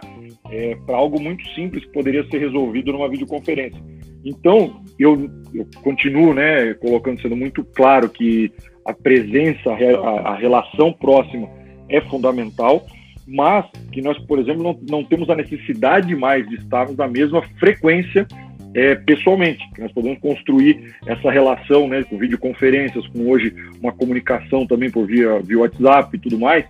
é, 0.51 0.75
para 0.85 0.97
algo 0.97 1.19
muito 1.19 1.47
simples 1.49 1.83
que 1.85 1.91
poderia 1.91 2.25
ser 2.29 2.39
resolvido 2.39 2.91
numa 2.91 3.09
videoconferência. 3.09 3.81
Então, 4.23 4.81
eu, 4.99 5.29
eu 5.53 5.67
continuo 5.81 6.33
né, 6.33 6.73
colocando, 6.75 7.21
sendo 7.21 7.35
muito 7.35 7.63
claro 7.63 8.09
que 8.09 8.51
a 8.85 8.93
presença, 8.93 9.71
a, 9.71 10.31
a 10.31 10.35
relação 10.35 10.91
próxima 10.93 11.49
é 11.89 12.01
fundamental, 12.01 12.85
mas 13.27 13.65
que 13.91 14.01
nós, 14.01 14.17
por 14.19 14.39
exemplo, 14.39 14.63
não, 14.63 14.79
não 14.89 15.03
temos 15.03 15.29
a 15.29 15.35
necessidade 15.35 16.15
mais 16.15 16.47
de 16.47 16.55
estarmos 16.55 16.95
na 16.95 17.07
mesma 17.07 17.41
frequência 17.59 18.25
é, 18.73 18.95
pessoalmente, 18.95 19.63
que 19.73 19.81
nós 19.81 19.91
podemos 19.91 20.19
construir 20.19 20.95
essa 21.05 21.31
relação 21.31 21.87
né, 21.87 22.03
com 22.03 22.17
videoconferências, 22.17 23.07
com 23.07 23.27
hoje 23.27 23.53
uma 23.81 23.91
comunicação 23.91 24.65
também 24.65 24.89
por 24.89 25.05
via, 25.05 25.39
via 25.39 25.59
WhatsApp 25.59 26.15
e 26.15 26.19
tudo 26.19 26.39
mais, 26.39 26.65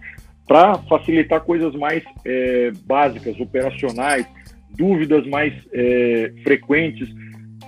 para 0.47 0.75
facilitar 0.89 1.41
coisas 1.41 1.73
mais 1.75 2.03
é, 2.25 2.71
básicas, 2.85 3.39
operacionais, 3.39 4.25
dúvidas 4.77 5.27
mais 5.27 5.53
é, 5.73 6.31
frequentes. 6.43 7.09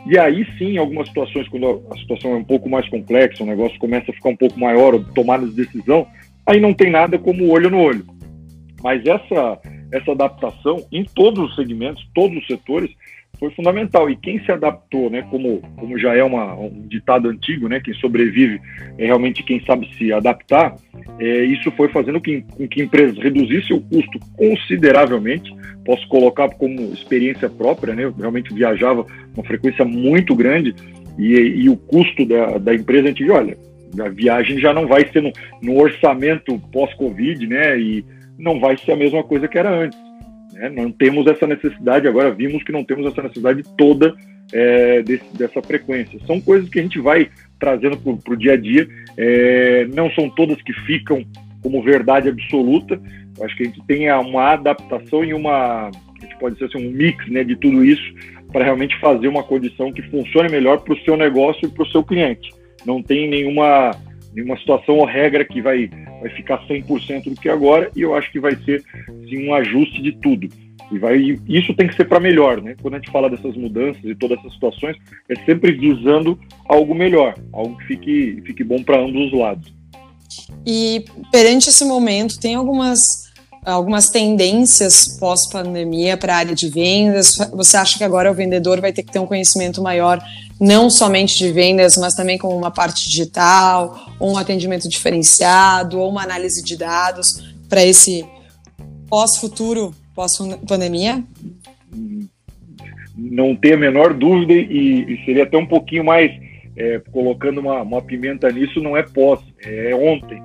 E 0.06 0.18
aí 0.18 0.46
sim, 0.58 0.74
em 0.74 0.78
algumas 0.78 1.10
situações, 1.10 1.48
quando 1.50 1.84
a 1.92 1.98
situação 1.98 2.32
é 2.32 2.36
um 2.36 2.44
pouco 2.44 2.70
mais 2.70 2.88
complexa, 2.88 3.44
o 3.44 3.48
negócio 3.48 3.78
começa 3.80 4.12
a 4.12 4.14
ficar 4.14 4.30
um 4.30 4.38
pouco 4.38 4.58
maior, 4.58 4.98
tomada 5.14 5.46
de 5.46 5.54
decisão, 5.54 6.08
aí 6.46 6.60
não 6.60 6.74
tem 6.74 6.90
nada 6.90 7.20
como 7.20 7.50
olho 7.50 7.70
no 7.70 7.82
olho. 7.82 8.06
Mas 8.82 9.06
essa, 9.06 9.60
essa 9.92 10.12
adaptação 10.12 10.86
em 10.92 11.04
todos 11.04 11.50
os 11.50 11.56
segmentos, 11.56 12.08
todos 12.16 12.38
os 12.38 12.48
setores, 12.48 12.90
foi 13.40 13.50
fundamental. 13.52 14.10
E 14.10 14.16
quem 14.16 14.44
se 14.44 14.52
adaptou, 14.52 15.10
né, 15.10 15.26
como, 15.32 15.62
como 15.78 15.98
já 15.98 16.16
é 16.16 16.24
uma, 16.24 16.54
um 16.56 16.86
ditado 16.88 17.30
antigo, 17.30 17.68
né, 17.68 17.80
quem 17.80 17.94
sobrevive 17.96 18.60
é 18.98 19.06
realmente 19.06 19.44
quem 19.44 19.64
sabe 19.66 19.90
se 19.98 20.12
adaptar, 20.12 20.76
é, 21.20 21.44
isso 21.46 21.72
foi 21.72 21.88
fazendo 21.88 22.20
com 22.20 22.22
que, 22.22 22.68
que 22.68 22.82
empresas 22.82 23.18
reduzissem 23.18 23.76
o 23.76 23.82
custo 23.82 24.20
consideravelmente. 24.36 25.56
Posso 25.86 26.08
colocar 26.10 26.50
como 26.50 26.94
experiência 26.94 27.50
própria, 27.50 27.96
né, 27.96 28.04
eu 28.04 28.12
realmente 28.12 28.54
viajava 28.54 29.06
uma 29.36 29.46
frequência 29.46 29.86
muito 29.86 30.36
grande 30.36 30.76
e, 31.18 31.34
e 31.34 31.70
o 31.70 31.78
custo 31.78 32.26
da, 32.26 32.58
da 32.58 32.76
empresa, 32.76 33.06
a 33.06 33.08
gente 33.08 33.24
diz, 33.24 33.32
olha, 33.32 33.58
a 34.00 34.10
viagem 34.10 34.60
já 34.60 34.74
não 34.74 34.88
vai 34.88 35.08
ser 35.08 35.22
no, 35.22 35.32
no 35.62 35.78
orçamento 35.78 36.60
pós-Covid, 36.72 37.48
né, 37.48 37.80
e 37.80 38.06
não 38.38 38.60
vai 38.60 38.78
ser 38.78 38.92
a 38.92 38.96
mesma 38.96 39.24
coisa 39.24 39.48
que 39.48 39.58
era 39.58 39.70
antes. 39.70 40.09
Né? 40.60 40.70
Não 40.70 40.92
temos 40.92 41.26
essa 41.26 41.48
necessidade, 41.48 42.08
agora 42.08 42.32
vimos 42.32 42.62
que 42.64 42.72
não 42.72 42.84
temos 42.84 43.06
essa 43.08 43.24
necessidade 43.24 43.64
toda 43.78 44.14
é, 44.52 45.02
desse, 45.02 45.38
dessa 45.38 45.62
frequência. 45.62 46.20
São 46.28 46.42
coisas 46.42 46.70
que 46.70 46.80
a 46.80 46.84
gente 46.84 47.00
vai 47.00 47.30
trazendo 47.58 47.98
para 47.98 48.34
o 48.34 48.38
dia 48.38 48.54
a 48.54 48.58
dia, 48.58 48.88
é, 49.18 49.88
não 49.94 50.12
são 50.12 50.30
todas 50.30 50.62
que 50.62 50.74
ficam 50.86 51.26
como 51.64 51.82
verdade 51.82 52.28
absoluta. 52.28 53.00
Eu 53.38 53.46
acho 53.46 53.56
que 53.56 53.64
a 53.64 53.66
gente 53.68 53.82
tem 53.88 54.12
uma 54.12 54.52
adaptação 54.52 55.24
e 55.24 55.34
uma, 55.34 55.88
a 55.88 56.22
gente 56.22 56.38
pode 56.40 56.56
dizer 56.56 56.66
assim, 56.66 56.86
um 56.86 56.92
mix 56.92 57.26
né, 57.30 57.44
de 57.44 57.56
tudo 57.56 57.84
isso 57.86 58.14
para 58.52 58.66
realmente 58.66 59.00
fazer 59.00 59.30
uma 59.30 59.44
condição 59.44 59.94
que 59.94 60.02
funcione 60.04 60.50
melhor 60.50 60.80
para 60.82 60.94
o 60.94 61.00
seu 61.02 61.16
negócio 61.16 61.66
e 61.68 61.72
para 61.72 61.84
o 61.84 61.90
seu 61.90 62.04
cliente. 62.04 62.50
Não 62.86 63.02
tem 63.02 63.30
nenhuma 63.30 63.92
nenhuma 64.34 64.58
situação 64.58 64.98
ou 64.98 65.06
regra 65.06 65.46
que 65.46 65.62
vai, 65.62 65.90
vai 66.22 66.30
ficar 66.32 66.66
100% 66.68 67.26
do 67.26 67.36
que 67.36 67.50
é 67.50 67.52
agora, 67.52 67.92
e 67.96 68.02
eu 68.02 68.16
acho 68.16 68.32
que 68.32 68.40
vai 68.40 68.56
ser 68.64 68.84
sim, 69.28 69.48
um 69.48 69.54
ajuste 69.54 70.02
de 70.02 70.12
tudo. 70.14 70.50
E 70.92 70.98
vai, 70.98 71.40
isso 71.48 71.74
tem 71.76 71.88
que 71.88 71.96
ser 71.96 72.06
para 72.06 72.20
melhor, 72.20 72.62
né? 72.62 72.76
Quando 72.82 72.96
a 72.96 72.98
gente 72.98 73.12
fala 73.12 73.30
dessas 73.30 73.56
mudanças 73.56 74.04
e 74.04 74.16
todas 74.16 74.40
essas 74.40 74.54
situações, 74.54 74.98
é 75.30 75.36
sempre 75.46 75.72
visando 75.72 76.40
algo 76.66 76.96
melhor, 76.96 77.36
algo 77.54 77.78
que 77.78 77.86
fique, 77.86 78.42
fique 78.46 78.64
bom 78.64 78.82
para 78.82 79.00
ambos 79.00 79.28
os 79.28 79.40
lados. 79.40 79.72
E 80.66 81.06
perante 81.32 81.70
esse 81.70 81.86
momento, 81.86 82.40
tem 82.40 82.56
algumas 82.56 83.30
algumas 83.66 84.10
tendências 84.10 85.18
pós-pandemia 85.20 86.18
para 86.18 86.34
a 86.34 86.38
área 86.38 86.56
de 86.56 86.70
vendas? 86.70 87.36
Você 87.54 87.78
acha 87.78 87.98
que 87.98 88.04
agora 88.04 88.32
o 88.32 88.34
vendedor 88.34 88.80
vai 88.82 88.92
ter 88.92 89.04
que 89.04 89.12
ter 89.12 89.20
um 89.20 89.26
conhecimento 89.26 89.82
maior, 89.82 90.20
não 90.60 90.90
somente 90.90 91.38
de 91.38 91.52
vendas, 91.52 91.96
mas 91.98 92.16
também 92.16 92.38
com 92.38 92.56
uma 92.56 92.72
parte 92.72 93.08
digital, 93.08 94.12
ou 94.20 94.34
um 94.34 94.38
atendimento 94.38 94.90
diferenciado, 94.90 96.00
ou 96.00 96.10
uma 96.10 96.24
análise 96.24 96.64
de 96.64 96.78
dados 96.78 97.56
para 97.70 97.84
esse 97.86 98.26
pós-futuro, 99.08 99.94
pós-pandemia? 100.14 101.24
Não 103.16 103.56
tenho 103.56 103.76
a 103.76 103.80
menor 103.80 104.14
dúvida 104.14 104.54
e, 104.54 105.14
e 105.14 105.26
seria 105.26 105.44
até 105.44 105.58
um 105.58 105.66
pouquinho 105.66 106.04
mais 106.04 106.32
é, 106.76 107.00
colocando 107.12 107.60
uma, 107.60 107.82
uma 107.82 108.02
pimenta 108.02 108.52
nisso, 108.52 108.82
não 108.82 108.96
é 108.96 109.04
pós, 109.04 109.40
é 109.64 109.94
ontem 109.96 110.42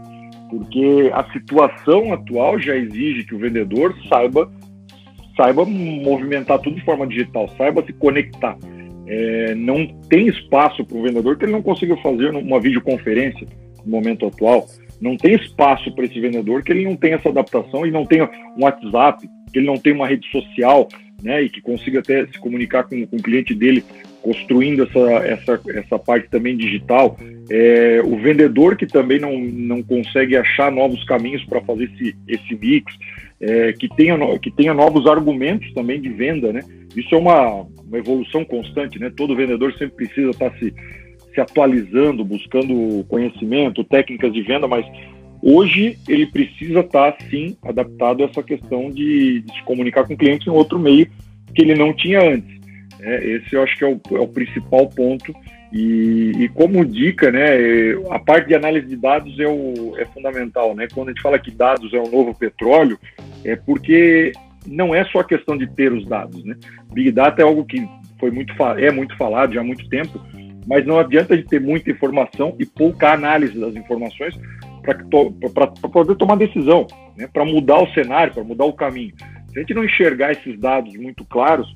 porque 0.55 1.11
a 1.13 1.25
situação 1.33 2.13
atual 2.13 2.59
já 2.61 2.77
exige 2.77 3.25
que 3.25 3.35
o 3.35 3.39
vendedor 3.39 3.95
saiba 4.09 4.51
saiba 5.37 5.65
movimentar 5.65 6.61
tudo 6.61 6.77
de 6.77 6.85
forma 6.85 7.07
digital, 7.09 7.49
saiba 7.57 7.85
se 7.85 7.93
conectar. 7.93 8.57
É, 9.07 9.55
não 9.55 9.87
tem 10.09 10.29
espaço 10.29 10.85
para 10.85 10.97
o 10.97 11.03
vendedor 11.03 11.37
que 11.37 11.45
ele 11.45 11.53
não 11.53 11.63
consiga 11.63 11.97
fazer 11.99 12.31
uma 12.31 12.61
videoconferência 12.61 13.47
no 13.85 13.91
momento 13.91 14.27
atual. 14.27 14.67
Não 15.01 15.17
tem 15.17 15.35
espaço 15.35 15.95
para 15.95 16.05
esse 16.05 16.19
vendedor 16.19 16.63
que 16.63 16.73
ele 16.73 16.85
não 16.85 16.97
tenha 16.97 17.17
essa 17.17 17.29
adaptação 17.29 17.87
e 17.87 17.91
não 17.91 18.07
tenha 18.07 18.31
um 18.57 18.65
WhatsApp, 18.65 19.29
que 19.53 19.59
ele 19.59 19.67
não 19.67 19.77
tenha 19.77 19.95
uma 19.95 20.07
rede 20.07 20.27
social, 20.31 20.89
né, 21.23 21.43
e 21.43 21.49
que 21.49 21.61
consiga 21.61 22.01
até 22.01 22.27
se 22.27 22.39
comunicar 22.39 22.85
com, 22.85 23.07
com 23.07 23.17
o 23.17 23.23
cliente 23.23 23.55
dele 23.55 23.85
construindo 24.25 24.85
essa, 24.85 24.99
essa, 25.27 25.61
essa 25.69 25.99
parte 25.99 26.31
também 26.31 26.57
digital, 26.57 27.15
é, 27.51 28.01
o 28.03 28.17
vendedor 28.17 28.75
que 28.75 28.87
também 28.87 29.21
não, 29.21 29.39
não 29.39 29.83
consegue 29.83 30.35
achar 30.35 30.73
novos 30.73 31.05
caminhos 31.05 31.45
para 31.45 31.61
fazer 31.61 31.85
esse, 31.93 32.17
esse 32.27 32.57
mix, 32.57 32.97
é, 33.39 33.75
que, 33.75 33.87
tenha, 33.87 34.17
que 34.39 34.51
tenha 34.51 34.73
novos 34.73 35.07
argumentos 35.07 35.71
também 35.75 36.01
de 36.01 36.09
venda, 36.09 36.55
né? 36.55 36.63
Isso 36.97 37.15
é 37.15 37.19
uma, 37.19 37.67
uma 37.87 37.99
evolução 37.99 38.47
constante, 38.47 38.99
né? 38.99 39.13
Todo 39.15 39.37
vendedor 39.37 39.75
sempre 39.75 40.07
precisa 40.07 40.31
estar 40.31 40.49
tá 40.49 40.59
se, 40.59 40.73
se 41.35 41.41
atualizando, 41.43 42.25
buscando 42.25 43.05
conhecimento, 43.09 43.85
técnicas 43.85 44.33
de 44.33 44.41
venda, 44.41 44.67
mas 44.67 44.87
hoje 45.43 45.99
ele 46.09 46.25
precisa 46.25 46.81
estar, 46.81 47.13
tá, 47.13 47.25
sim, 47.29 47.55
adaptado 47.63 48.23
a 48.23 48.27
essa 48.27 48.43
questão 48.43 48.89
de, 48.91 49.43
de 49.43 49.53
se 49.53 49.63
comunicar 49.65 50.05
com 50.05 50.15
o 50.15 50.17
cliente 50.17 50.49
em 50.49 50.53
outro 50.53 50.79
meio 50.79 51.07
que 51.55 51.63
ele 51.63 51.75
não 51.75 51.93
tinha 51.93 52.21
antes. 52.21 52.54
É, 53.01 53.25
esse 53.25 53.55
eu 53.55 53.63
acho 53.63 53.77
que 53.77 53.85
é 53.85 53.89
o, 53.89 54.01
é 54.13 54.21
o 54.21 54.29
principal 54.29 54.89
ponto. 54.89 55.35
E, 55.73 56.31
e, 56.39 56.49
como 56.51 56.85
dica, 56.85 57.33
né, 57.33 57.49
a 58.11 58.19
parte 58.19 58.47
de 58.47 58.55
análise 58.55 58.87
de 58.87 58.97
dados 58.97 59.39
é, 59.41 59.47
o, 59.47 59.95
é 59.99 60.05
fundamental. 60.05 60.75
Né? 60.75 60.87
Quando 60.93 61.09
a 61.09 61.11
gente 61.11 61.23
fala 61.23 61.39
que 61.39 61.51
dados 61.51 61.93
é 61.93 61.99
o 61.99 62.09
novo 62.09 62.33
petróleo, 62.33 62.99
é 63.45 63.57
porque 63.57 64.33
não 64.67 64.95
é 64.95 65.05
só 65.07 65.21
a 65.21 65.25
questão 65.25 65.57
de 65.57 65.67
ter 65.67 65.93
os 65.93 66.07
dados. 66.07 66.45
Né? 66.45 66.57
Big 66.93 67.11
Data 67.11 67.43
é 67.43 67.45
algo 67.45 67.65
que 67.65 67.87
foi 68.21 68.31
muito, 68.31 68.55
é 68.79 68.91
muito 68.91 69.17
falado 69.17 69.53
já 69.55 69.61
há 69.61 69.65
muito 69.65 69.89
tempo, 69.89 70.21
mas 70.67 70.87
não 70.87 70.99
adianta 70.99 71.37
de 71.37 71.43
ter 71.43 71.61
muita 71.61 71.91
informação 71.91 72.55
e 72.59 72.65
pouca 72.65 73.13
análise 73.13 73.59
das 73.59 73.75
informações 73.75 74.39
para 74.83 75.67
poder 75.89 76.15
tomar 76.15 76.37
decisão, 76.37 76.87
né? 77.17 77.29
para 77.31 77.45
mudar 77.45 77.83
o 77.83 77.93
cenário, 77.93 78.33
para 78.33 78.45
mudar 78.45 78.65
o 78.65 78.73
caminho. 78.73 79.13
Se 79.49 79.59
a 79.59 79.61
gente 79.61 79.75
não 79.75 79.85
enxergar 79.85 80.33
esses 80.33 80.59
dados 80.59 80.95
muito 80.97 81.25
claros, 81.25 81.73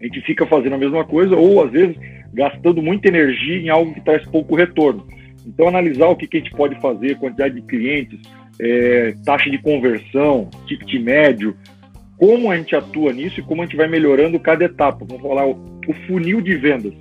a 0.00 0.04
gente 0.04 0.20
fica 0.22 0.46
fazendo 0.46 0.74
a 0.74 0.78
mesma 0.78 1.04
coisa 1.04 1.34
ou, 1.36 1.62
às 1.64 1.70
vezes, 1.70 1.96
gastando 2.32 2.82
muita 2.82 3.08
energia 3.08 3.58
em 3.58 3.68
algo 3.68 3.94
que 3.94 4.00
traz 4.00 4.24
pouco 4.26 4.54
retorno. 4.54 5.06
Então, 5.46 5.68
analisar 5.68 6.08
o 6.08 6.16
que, 6.16 6.26
que 6.26 6.36
a 6.36 6.40
gente 6.40 6.52
pode 6.52 6.80
fazer, 6.80 7.18
quantidade 7.18 7.54
de 7.54 7.62
clientes, 7.62 8.20
é, 8.60 9.14
taxa 9.24 9.48
de 9.50 9.58
conversão, 9.58 10.50
ticket 10.66 11.00
médio, 11.00 11.56
como 12.16 12.50
a 12.50 12.56
gente 12.56 12.74
atua 12.74 13.12
nisso 13.12 13.40
e 13.40 13.42
como 13.42 13.62
a 13.62 13.64
gente 13.64 13.76
vai 13.76 13.88
melhorando 13.88 14.40
cada 14.40 14.64
etapa. 14.64 15.04
Vamos 15.04 15.22
falar 15.22 15.46
o, 15.46 15.52
o 15.86 15.92
funil 16.06 16.40
de 16.40 16.56
vendas. 16.56 16.92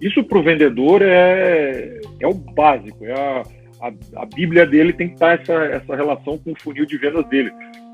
Isso 0.00 0.22
para 0.24 0.38
o 0.38 0.42
vendedor 0.42 1.00
é, 1.02 2.00
é 2.20 2.26
o 2.26 2.34
básico, 2.34 3.04
é 3.04 3.12
a, 3.12 3.42
a, 3.80 4.22
a, 4.22 4.26
Bíblia 4.26 4.66
dele 4.66 4.92
tem 4.92 5.08
que 5.08 5.14
estar 5.14 5.40
essa, 5.40 5.52
essa 5.52 5.94
relação 5.94 6.38
com 6.38 6.52
o 6.52 6.58
funil 6.58 6.84
de 6.84 6.96
vendas 6.98 7.24
dele 7.28 7.52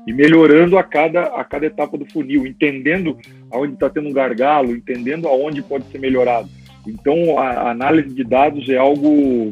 e 0.09 0.13
melhorando 0.13 0.75
a 0.75 0.81
cada, 0.81 1.25
a 1.25 1.43
cada 1.43 1.67
etapa 1.67 1.95
do 1.95 2.03
funil, 2.03 2.47
entendendo 2.47 3.15
aonde 3.51 3.75
está 3.75 3.87
tendo 3.91 4.09
um 4.09 4.11
gargalo, 4.11 4.75
entendendo 4.75 5.27
aonde 5.27 5.61
pode 5.61 5.85
ser 5.91 5.99
melhorado. 5.99 6.49
Então, 6.87 7.37
a, 7.37 7.69
análise 7.69 8.09
de 8.09 8.23
dados 8.23 8.67
é 8.69 8.77
algo 8.77 9.51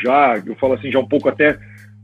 já, 0.00 0.40
eu 0.46 0.54
falo 0.54 0.74
assim, 0.74 0.92
já 0.92 1.00
um 1.00 1.08
pouco 1.08 1.28
até 1.28 1.58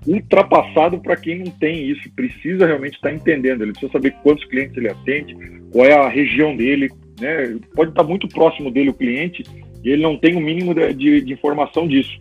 ultrapassado 0.04 0.98
para 0.98 1.14
quem 1.14 1.44
não 1.44 1.52
tem 1.52 1.88
isso, 1.88 2.10
precisa 2.16 2.66
realmente 2.66 2.94
estar 2.96 3.10
tá 3.10 3.14
entendendo, 3.14 3.62
ele 3.62 3.70
precisa 3.70 3.92
saber 3.92 4.16
quantos 4.20 4.44
clientes 4.46 4.76
ele 4.76 4.88
atende, 4.88 5.36
qual 5.70 5.86
é 5.86 5.92
a 5.92 6.08
região 6.08 6.56
dele, 6.56 6.90
né? 7.20 7.56
pode 7.72 7.92
estar 7.92 8.02
tá 8.02 8.08
muito 8.08 8.26
próximo 8.26 8.68
dele 8.68 8.90
o 8.90 8.94
cliente 8.94 9.44
e 9.84 9.90
ele 9.90 10.02
não 10.02 10.18
tem 10.18 10.34
o 10.34 10.40
mínimo 10.40 10.74
de, 10.74 10.92
de, 10.92 11.20
de 11.20 11.32
informação 11.32 11.86
disso. 11.86 12.20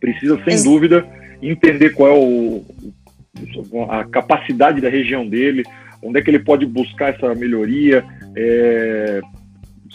Precisa, 0.00 0.42
sem 0.42 0.64
dúvida, 0.64 1.06
entender 1.40 1.90
qual 1.90 2.10
é 2.10 2.18
o, 2.18 2.64
a 3.90 4.04
capacidade 4.04 4.80
da 4.80 4.88
região 4.88 5.26
dele, 5.26 5.62
onde 6.02 6.18
é 6.18 6.22
que 6.22 6.30
ele 6.30 6.38
pode 6.38 6.66
buscar 6.66 7.14
essa 7.14 7.34
melhoria. 7.34 8.04
É, 8.36 9.20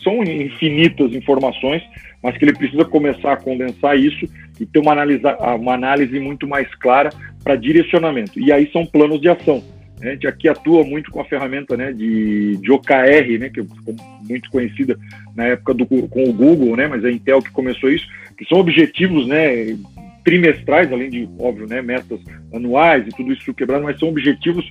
são 0.04 0.24
infinitas 0.24 1.14
informações, 1.14 1.84
mas 2.24 2.38
que 2.38 2.46
ele 2.46 2.58
precisa 2.58 2.86
começar 2.86 3.34
a 3.34 3.38
condensar 3.38 3.98
isso 3.98 4.26
e 4.60 4.66
ter 4.66 4.80
uma 4.80 4.92
análise, 4.92 5.22
uma 5.60 5.74
análise 5.74 6.20
muito 6.20 6.48
mais 6.48 6.74
clara 6.76 7.10
para 7.44 7.56
direcionamento. 7.56 8.40
E 8.40 8.52
aí 8.52 8.70
são 8.72 8.86
planos 8.86 9.20
de 9.22 9.30
ação. 9.30 9.64
A 10.02 10.10
gente 10.10 10.28
aqui 10.28 10.50
atua 10.50 10.84
muito 10.84 11.12
com 11.12 11.22
a 11.22 11.26
ferramenta 11.26 11.78
né, 11.78 11.94
de, 11.94 12.58
de 12.58 12.72
OKR, 12.72 13.40
né, 13.40 13.50
que 13.50 13.62
ficou 13.62 13.96
muito 14.28 14.50
conhecida 14.50 14.98
na 15.36 15.46
época 15.46 15.76
do, 15.76 15.86
com 15.86 16.24
o 16.24 16.34
Google, 16.34 16.76
né, 16.76 16.88
mas 16.88 17.04
é 17.04 17.10
a 17.10 17.12
Intel 17.12 17.42
que 17.42 17.52
começou 17.52 17.90
isso, 17.90 18.08
que 18.36 18.44
são 18.46 18.58
objetivos 18.58 19.28
né, 19.28 19.78
trimestrais, 20.24 20.92
além 20.92 21.10
de, 21.10 21.30
óbvio, 21.40 21.68
né, 21.68 21.82
metas 21.82 22.20
anuais 22.54 23.06
e 23.08 23.10
tudo 23.10 23.34
isso 23.34 23.54
quebrado, 23.54 23.84
mas 23.84 24.00
são 24.00 24.10
objetivos 24.10 24.66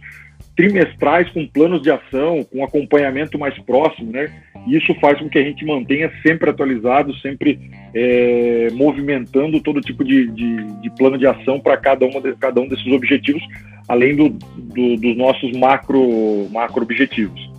trimestrais 0.57 1.31
com 1.31 1.47
planos 1.47 1.81
de 1.81 1.91
ação, 1.91 2.45
com 2.45 2.63
acompanhamento 2.63 3.39
mais 3.39 3.59
próximo, 3.61 4.13
né? 4.13 4.31
E 4.67 4.77
isso 4.77 4.95
faz 5.01 5.19
com 5.19 5.29
que 5.29 5.39
a 5.39 5.43
gente 5.43 5.65
mantenha 5.65 6.13
sempre 6.23 6.51
atualizado, 6.51 7.15
sempre 7.17 7.59
é, 7.95 8.69
movimentando 8.73 9.61
todo 9.63 9.81
tipo 9.81 10.05
de, 10.05 10.27
de, 10.29 10.65
de, 10.83 10.91
plano 10.97 11.17
de 11.17 11.27
ação 11.27 11.59
para 11.59 11.77
cada, 11.77 12.07
de, 12.07 12.37
cada 12.37 12.61
um 12.61 12.69
desses 12.69 12.87
objetivos, 12.93 13.43
além 13.89 14.15
do, 14.15 14.29
do, 14.29 14.97
dos 14.97 15.17
nossos 15.17 15.51
macro, 15.53 16.47
macro 16.51 16.83
objetivos. 16.83 17.51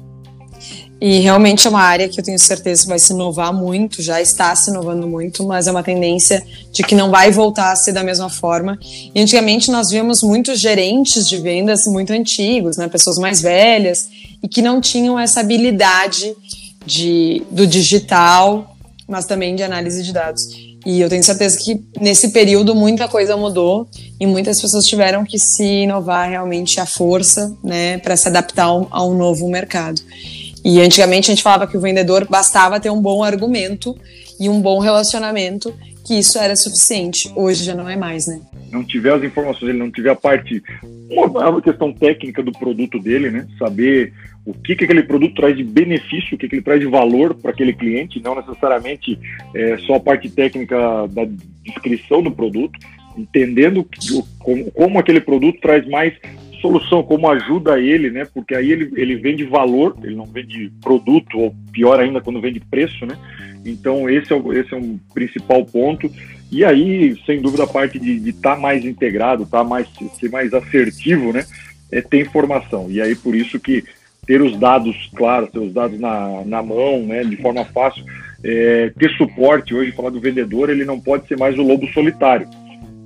E 1.02 1.20
realmente 1.20 1.66
é 1.66 1.70
uma 1.70 1.82
área 1.82 2.08
que 2.08 2.20
eu 2.20 2.24
tenho 2.24 2.38
certeza 2.38 2.88
vai 2.88 3.00
se 3.00 3.12
inovar 3.12 3.52
muito, 3.52 4.04
já 4.04 4.22
está 4.22 4.56
se 4.56 4.70
inovando 4.70 5.08
muito, 5.08 5.44
mas 5.44 5.66
é 5.66 5.72
uma 5.72 5.82
tendência 5.82 6.46
de 6.72 6.84
que 6.84 6.94
não 6.94 7.10
vai 7.10 7.32
voltar 7.32 7.72
a 7.72 7.76
ser 7.76 7.92
da 7.92 8.04
mesma 8.04 8.30
forma. 8.30 8.78
E 8.84 9.20
antigamente 9.20 9.72
nós 9.72 9.90
víamos 9.90 10.22
muitos 10.22 10.60
gerentes 10.60 11.28
de 11.28 11.38
vendas 11.38 11.86
muito 11.88 12.14
antigos, 12.14 12.78
né, 12.78 12.88
pessoas 12.88 13.18
mais 13.18 13.42
velhas, 13.42 14.10
e 14.44 14.48
que 14.48 14.62
não 14.62 14.80
tinham 14.80 15.18
essa 15.18 15.40
habilidade 15.40 16.36
de, 16.86 17.42
do 17.50 17.66
digital, 17.66 18.76
mas 19.08 19.26
também 19.26 19.56
de 19.56 19.64
análise 19.64 20.04
de 20.04 20.14
dados. 20.14 20.50
E 20.86 21.02
eu 21.02 21.10
tenho 21.10 21.24
certeza 21.24 21.58
que 21.58 21.82
nesse 22.00 22.30
período 22.30 22.76
muita 22.76 23.08
coisa 23.08 23.36
mudou 23.36 23.88
e 24.20 24.28
muitas 24.28 24.62
pessoas 24.62 24.86
tiveram 24.86 25.24
que 25.24 25.40
se 25.40 25.64
inovar 25.64 26.30
realmente 26.30 26.80
à 26.80 26.86
força, 26.86 27.52
né, 27.64 27.98
para 27.98 28.16
se 28.16 28.28
adaptar 28.28 28.66
a 28.66 29.04
um 29.04 29.16
novo 29.16 29.50
mercado. 29.50 30.00
E 30.63 30.80
antigamente 30.80 31.32
a 31.32 31.34
gente 31.34 31.43
falava 31.43 31.67
que 31.67 31.78
o 31.78 31.82
vendedor 31.82 32.28
bastava 32.30 32.80
ter 32.80 32.89
um 32.89 33.02
bom 33.02 33.24
argumento 33.24 33.97
e 34.39 34.47
um 34.50 34.62
bom 34.62 34.80
relacionamento, 34.80 35.74
que 36.06 36.17
isso 36.17 36.38
era 36.38 36.56
suficiente. 36.56 37.32
Hoje 37.36 37.63
já 37.63 37.76
não 37.76 37.89
é 37.89 37.95
mais, 37.95 38.28
né? 38.28 38.41
Não 38.71 38.84
tiver 38.84 39.13
as 39.13 39.24
informações, 39.24 39.69
ele 39.69 39.80
não 39.80 39.91
tiver 39.91 40.12
a 40.12 40.15
parte, 40.15 40.62
uma 41.10 41.62
questão 41.62 41.91
técnica 41.91 42.41
do 42.41 42.52
produto 42.52 43.00
dele, 43.00 43.30
né? 43.30 43.47
Saber 43.58 44.13
o 44.45 44.54
que, 44.54 44.76
que 44.76 44.86
aquele 44.86 45.04
produto 45.04 45.36
traz 45.36 45.56
de 45.56 45.63
benefício, 45.63 46.36
o 46.36 46.38
que, 46.38 46.47
que 46.47 46.56
ele 46.56 46.63
traz 46.63 46.80
de 46.80 46.88
valor 46.88 47.36
para 47.36 47.52
aquele 47.52 47.74
cliente, 47.74 48.21
não 48.21 48.36
necessariamente 48.36 49.19
é, 49.54 49.78
só 49.80 49.95
a 49.95 50.00
parte 50.00 50.30
técnica 50.30 51.08
da 51.10 51.28
descrição 51.63 52.24
do 52.24 52.32
produto, 52.32 52.80
entendendo 53.15 53.88
como, 54.39 54.71
como 54.71 55.00
aquele 55.00 55.21
produto 55.21 55.60
traz 55.62 55.88
mais 55.88 56.13
solução, 56.62 57.04
como 57.04 57.30
ajuda 57.30 57.80
ele, 57.80 58.10
né? 58.10 58.26
Porque 58.34 58.56
aí 58.56 58.71
ele, 58.71 58.91
ele 58.95 59.15
vende 59.15 59.43
valor, 59.43 59.95
ele 60.04 60.15
não 60.15 60.26
vende 60.26 60.71
produto, 60.82 61.38
ou 61.38 61.56
pior 61.71 62.00
ainda, 62.00 62.21
quando 62.21 62.39
vende 62.39 62.60
preço, 62.60 63.06
né? 63.06 63.17
Então 63.65 64.10
esse 64.10 64.34
é, 64.34 64.38
esse 64.60 64.74
é 64.74 64.78
um 64.78 65.00
principal 65.13 65.65
ponto. 65.65 66.10
E 66.52 66.63
aí, 66.63 67.17
sem 67.26 67.41
dúvida, 67.41 67.63
a 67.63 67.67
parte 67.67 67.97
de 67.97 68.30
estar 68.30 68.56
tá 68.56 68.62
mais 68.62 68.86
integrado, 68.86 69.45
tá 69.45 69.63
mais, 69.63 69.88
ser 70.19 70.30
mais 70.30 70.54
assertivo, 70.54 71.34
né? 71.34 71.45
É 71.91 72.02
ter 72.02 72.21
informação. 72.21 72.88
E 72.89 73.02
aí, 73.02 73.15
por 73.15 73.36
isso 73.36 73.60
que 73.60 73.84
ter 74.26 74.41
os 74.41 74.58
dados 74.58 75.10
claros, 75.15 75.50
ter 75.50 75.60
os 75.60 75.74
dados 75.74 76.00
na, 76.00 76.43
na 76.45 76.62
mão, 76.62 77.04
né? 77.04 77.24
De 77.24 77.38
forma 77.38 77.65
fácil, 77.65 78.04
é, 78.43 78.91
ter 78.97 79.10
suporte. 79.17 79.74
Hoje, 79.74 79.91
falar 79.91 80.10
do 80.10 80.19
vendedor, 80.19 80.69
ele 80.69 80.86
não 80.86 81.00
pode 81.00 81.28
ser 81.28 81.38
mais 81.38 81.58
o 81.58 81.63
lobo 81.63 81.88
solitário 81.93 82.47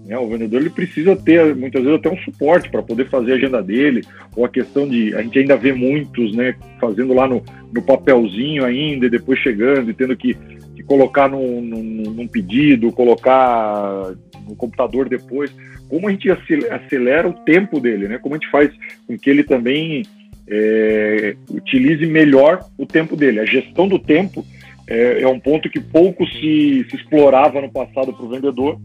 né? 0.05 0.17
O 0.17 0.27
vendedor 0.27 0.61
ele 0.61 0.69
precisa 0.69 1.15
ter, 1.15 1.55
muitas 1.55 1.83
vezes, 1.83 1.99
até 1.99 2.09
um 2.09 2.17
suporte 2.19 2.69
para 2.69 2.83
poder 2.83 3.09
fazer 3.09 3.33
a 3.33 3.35
agenda 3.35 3.61
dele, 3.61 4.01
ou 4.35 4.45
a 4.45 4.49
questão 4.49 4.87
de. 4.87 5.15
A 5.15 5.21
gente 5.21 5.39
ainda 5.39 5.57
vê 5.57 5.73
muitos 5.73 6.35
né, 6.35 6.55
fazendo 6.79 7.13
lá 7.13 7.27
no, 7.27 7.43
no 7.73 7.81
papelzinho 7.81 8.63
ainda, 8.63 9.07
e 9.07 9.09
depois 9.09 9.39
chegando 9.39 9.89
e 9.89 9.93
tendo 9.93 10.15
que, 10.15 10.35
que 10.75 10.83
colocar 10.83 11.27
num, 11.27 11.59
num, 11.61 12.11
num 12.11 12.27
pedido, 12.27 12.91
colocar 12.91 14.13
no 14.47 14.55
computador 14.55 15.09
depois. 15.09 15.51
Como 15.89 16.07
a 16.07 16.11
gente 16.11 16.29
acelera 16.29 17.27
o 17.27 17.33
tempo 17.33 17.79
dele, 17.79 18.07
né? 18.07 18.17
Como 18.19 18.35
a 18.35 18.37
gente 18.37 18.49
faz 18.49 18.71
com 19.07 19.17
que 19.17 19.29
ele 19.29 19.43
também 19.43 20.03
é, 20.47 21.35
utilize 21.49 22.05
melhor 22.05 22.59
o 22.77 22.85
tempo 22.85 23.15
dele. 23.15 23.39
A 23.39 23.45
gestão 23.45 23.87
do 23.87 23.97
tempo 23.97 24.45
é, 24.87 25.21
é 25.21 25.27
um 25.27 25.39
ponto 25.39 25.69
que 25.69 25.79
pouco 25.79 26.25
se, 26.27 26.85
se 26.89 26.95
explorava 26.95 27.61
no 27.61 27.71
passado 27.71 28.13
para 28.13 28.25
o 28.25 28.29
vendedor 28.29 28.79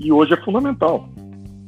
e 0.00 0.10
hoje 0.10 0.32
é 0.32 0.36
fundamental. 0.38 1.08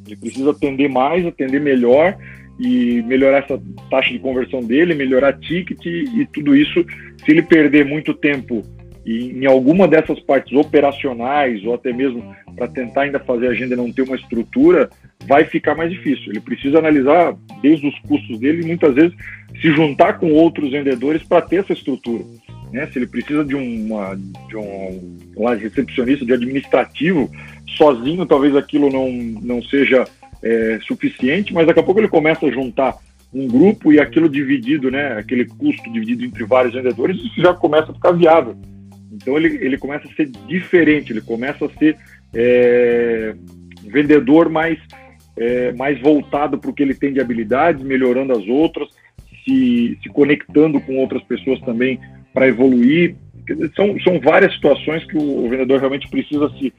Ele 0.06 0.16
precisa 0.16 0.50
atender 0.50 0.88
mais, 0.88 1.24
atender 1.26 1.60
melhor 1.60 2.16
e 2.58 3.02
melhorar 3.02 3.38
essa 3.44 3.60
taxa 3.90 4.12
de 4.12 4.18
conversão 4.18 4.60
dele, 4.60 4.94
melhorar 4.94 5.38
ticket 5.38 5.84
e 5.84 6.26
tudo 6.32 6.56
isso. 6.56 6.84
Se 7.24 7.30
ele 7.30 7.42
perder 7.42 7.84
muito 7.84 8.14
tempo 8.14 8.62
em 9.04 9.46
alguma 9.46 9.88
dessas 9.88 10.20
partes 10.20 10.52
operacionais 10.56 11.64
ou 11.64 11.74
até 11.74 11.92
mesmo 11.92 12.22
para 12.54 12.68
tentar 12.68 13.02
ainda 13.02 13.18
fazer 13.18 13.48
a 13.48 13.50
agenda 13.50 13.74
não 13.74 13.90
ter 13.90 14.02
uma 14.02 14.14
estrutura, 14.14 14.88
vai 15.26 15.44
ficar 15.44 15.74
mais 15.74 15.90
difícil. 15.90 16.30
Ele 16.30 16.40
precisa 16.40 16.78
analisar 16.78 17.34
desde 17.60 17.86
os 17.88 17.98
custos 18.00 18.38
dele 18.38 18.62
e 18.62 18.66
muitas 18.66 18.94
vezes 18.94 19.12
se 19.60 19.72
juntar 19.72 20.18
com 20.18 20.32
outros 20.32 20.70
vendedores 20.70 21.22
para 21.22 21.42
ter 21.42 21.56
essa 21.56 21.72
estrutura. 21.72 22.24
Né? 22.72 22.86
Se 22.86 22.98
ele 22.98 23.06
precisa 23.06 23.44
de, 23.44 23.54
uma, 23.54 24.14
de 24.48 24.56
um 24.56 25.44
recepcionista, 25.58 26.24
de 26.24 26.32
administrativo, 26.32 27.30
sozinho 27.76 28.26
talvez 28.26 28.54
aquilo 28.56 28.90
não, 28.90 29.10
não 29.10 29.62
seja 29.62 30.04
é, 30.42 30.78
suficiente, 30.82 31.52
mas 31.54 31.66
daqui 31.66 31.80
a 31.80 31.82
pouco 31.82 32.00
ele 32.00 32.08
começa 32.08 32.46
a 32.46 32.50
juntar 32.50 32.96
um 33.32 33.46
grupo 33.46 33.92
e 33.92 33.98
aquilo 33.98 34.28
dividido, 34.28 34.90
né, 34.90 35.18
aquele 35.18 35.46
custo 35.46 35.90
dividido 35.90 36.24
entre 36.24 36.44
vários 36.44 36.74
vendedores, 36.74 37.16
isso 37.16 37.40
já 37.40 37.54
começa 37.54 37.90
a 37.90 37.94
ficar 37.94 38.12
viável. 38.12 38.56
Então 39.12 39.36
ele, 39.36 39.56
ele 39.64 39.78
começa 39.78 40.06
a 40.06 40.14
ser 40.14 40.30
diferente, 40.46 41.12
ele 41.12 41.20
começa 41.20 41.64
a 41.64 41.70
ser 41.78 41.96
é, 42.34 43.34
vendedor 43.84 44.48
mais, 44.48 44.78
é, 45.36 45.72
mais 45.72 46.00
voltado 46.00 46.58
para 46.58 46.70
o 46.70 46.74
que 46.74 46.82
ele 46.82 46.94
tem 46.94 47.12
de 47.12 47.20
habilidades, 47.20 47.82
melhorando 47.82 48.32
as 48.32 48.46
outras, 48.48 48.88
se, 49.44 49.98
se 50.02 50.08
conectando 50.10 50.80
com 50.80 50.98
outras 50.98 51.22
pessoas 51.22 51.60
também 51.60 51.98
para 52.32 52.48
evoluir. 52.48 53.16
São, 53.74 53.98
são 54.00 54.20
várias 54.20 54.54
situações 54.54 55.04
que 55.04 55.16
o, 55.16 55.48
vendedor 55.48 55.80
realmente 55.80 56.08
precisa 56.08 56.48
se, 56.58 56.72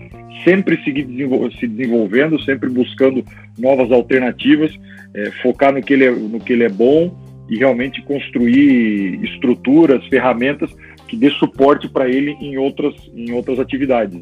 sempre 0.43 0.81
seguir 0.83 1.03
desenvol 1.03 1.51
se 1.51 1.67
desenvolvendo, 1.67 2.41
sempre 2.43 2.69
buscando 2.69 3.23
novas 3.57 3.91
alternativas, 3.91 4.71
é, 5.13 5.29
focar 5.41 5.73
no 5.73 5.81
que, 5.81 5.93
ele 5.93 6.05
é, 6.05 6.11
no 6.11 6.39
que 6.39 6.53
ele 6.53 6.63
é 6.63 6.69
bom 6.69 7.13
e 7.49 7.57
realmente 7.57 8.01
construir 8.03 9.23
estruturas, 9.23 10.05
ferramentas 10.07 10.71
que 11.07 11.17
dê 11.17 11.29
suporte 11.31 11.89
para 11.89 12.09
ele 12.09 12.31
em 12.39 12.57
outras, 12.57 12.95
em 13.13 13.33
outras 13.33 13.59
atividades. 13.59 14.19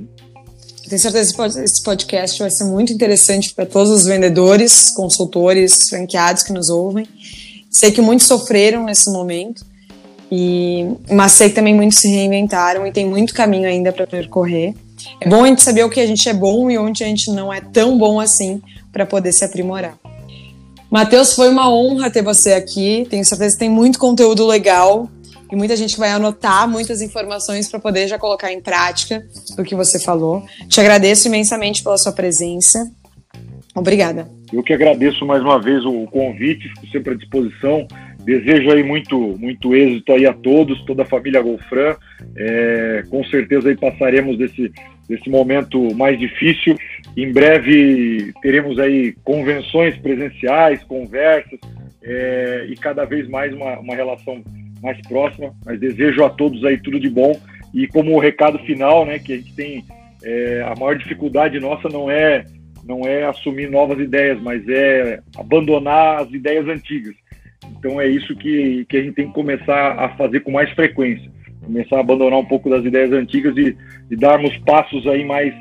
Tenho 0.90 1.00
certeza 1.00 1.34
que 1.34 1.60
esse 1.60 1.84
podcast 1.84 2.40
vai 2.40 2.50
ser 2.50 2.66
muito 2.66 2.92
interessante 2.92 3.54
para 3.54 3.66
todos 3.66 3.92
os 3.92 4.06
vendedores, 4.06 4.90
consultores, 4.90 5.88
franqueados 5.88 6.44
que 6.44 6.52
nos 6.52 6.70
ouvem. 6.70 7.08
Sei 7.70 7.92
que 7.92 8.02
muitos 8.02 8.28
sofreram 8.28 8.84
nesse 8.84 9.10
momento, 9.10 9.64
e, 10.32 10.88
mas 11.12 11.34
sei 11.34 11.50
que 11.50 11.56
também 11.56 11.76
muitos 11.76 11.98
se 11.98 12.08
reinventaram 12.08 12.88
e 12.88 12.92
tem 12.92 13.06
muito 13.06 13.34
caminho 13.34 13.68
ainda 13.68 13.92
para 13.92 14.08
percorrer. 14.08 14.74
É 15.20 15.28
bom 15.28 15.44
a 15.44 15.48
gente 15.48 15.62
saber 15.62 15.84
o 15.84 15.90
que 15.90 16.00
a 16.00 16.08
gente 16.08 16.28
é 16.30 16.34
bom 16.34 16.72
e 16.72 16.78
onde 16.78 17.04
a 17.04 17.08
gente 17.08 17.30
não 17.32 17.52
é 17.52 17.60
tão 17.60 17.98
bom 17.98 18.20
assim 18.20 18.62
para 18.94 19.06
poder 19.06 19.34
se 19.34 19.44
aprimorar. 19.44 19.98
Matheus, 20.90 21.34
foi 21.34 21.50
uma 21.50 21.70
honra 21.70 22.10
ter 22.10 22.22
você 22.22 22.54
aqui. 22.54 23.06
Tenho 23.10 23.26
certeza 23.26 23.56
que 23.56 23.60
tem 23.60 23.70
muito 23.70 24.00
conteúdo 24.00 24.46
legal 24.46 25.10
e 25.52 25.56
muita 25.56 25.76
gente 25.76 25.98
vai 25.98 26.12
anotar 26.12 26.68
muitas 26.68 27.02
informações 27.02 27.70
para 27.70 27.80
poder 27.80 28.08
já 28.08 28.18
colocar 28.18 28.54
em 28.54 28.62
prática 28.62 29.26
o 29.58 29.64
que 29.64 29.76
você 29.76 30.00
falou. 30.00 30.44
Te 30.70 30.80
agradeço 30.80 31.28
imensamente 31.28 31.84
pela 31.84 31.98
sua 31.98 32.14
presença. 32.14 32.90
Obrigada. 33.76 34.30
Eu 34.52 34.64
que 34.64 34.74
agradeço 34.74 35.26
mais 35.26 35.42
uma 35.42 35.62
vez 35.62 35.86
o 35.86 36.06
convite, 36.08 36.70
fico 36.70 36.88
sempre 36.92 37.14
à 37.14 37.18
disposição. 37.18 37.88
Desejo 38.24 38.72
aí 38.72 38.84
muito, 38.84 39.18
muito 39.38 39.76
êxito 39.76 40.14
aí 40.14 40.26
a 40.26 40.34
todos, 40.34 40.84
toda 40.86 41.04
a 41.04 41.06
família 41.06 41.42
Golfran. 41.42 41.96
É, 42.36 43.04
com 43.10 43.24
certeza 43.26 43.70
aí 43.70 43.76
passaremos 43.76 44.38
desse, 44.38 44.72
desse 45.10 45.30
momento 45.30 45.94
mais 45.96 46.20
difícil. 46.20 46.78
Em 47.18 47.32
breve 47.32 48.32
teremos 48.42 48.78
aí 48.80 49.14
convenções 49.24 49.98
presenciais, 49.98 50.84
conversas 50.84 51.60
é, 52.04 52.68
e 52.70 52.76
cada 52.76 53.06
vez 53.06 53.28
mais 53.28 53.54
uma, 53.54 53.80
uma 53.80 53.96
relação 53.96 54.44
mais 54.82 55.00
próxima. 55.08 55.54
Mas 55.66 55.80
desejo 55.80 56.24
a 56.24 56.30
todos 56.30 56.64
aí 56.64 56.78
tudo 56.78 57.00
de 57.00 57.10
bom. 57.10 57.40
E 57.74 57.88
como 57.88 58.20
recado 58.20 58.60
final, 58.60 59.06
né, 59.06 59.18
que 59.18 59.34
a 59.34 59.38
gente 59.38 59.56
tem 59.56 59.84
é, 60.24 60.62
a 60.62 60.80
maior 60.80 60.96
dificuldade 60.96 61.60
nossa 61.60 61.90
não 61.90 62.10
é 62.10 62.46
não 62.84 63.06
é 63.06 63.26
assumir 63.26 63.70
novas 63.70 64.00
ideias, 64.00 64.42
mas 64.42 64.68
é 64.68 65.20
abandonar 65.38 66.22
as 66.22 66.32
ideias 66.32 66.68
antigas. 66.68 67.16
Então 67.78 68.00
é 68.00 68.08
isso 68.08 68.36
que, 68.36 68.86
que 68.90 68.98
a 68.98 69.04
gente 69.04 69.16
tem 69.16 69.28
que 69.28 69.34
começar 69.34 70.00
a 70.00 70.10
fazer 70.16 70.42
com 70.42 70.52
mais 70.52 70.70
frequência. 70.72 71.32
Começar 71.64 71.98
a 71.98 72.00
abandonar 72.00 72.40
um 72.40 72.46
pouco 72.46 72.70
das 72.70 72.84
ideias 72.84 73.12
antigas 73.12 73.56
e, 73.58 73.76
e 74.10 74.16
darmos 74.16 74.56
passos 74.60 75.06
aí 75.08 75.24
mais, 75.24 75.54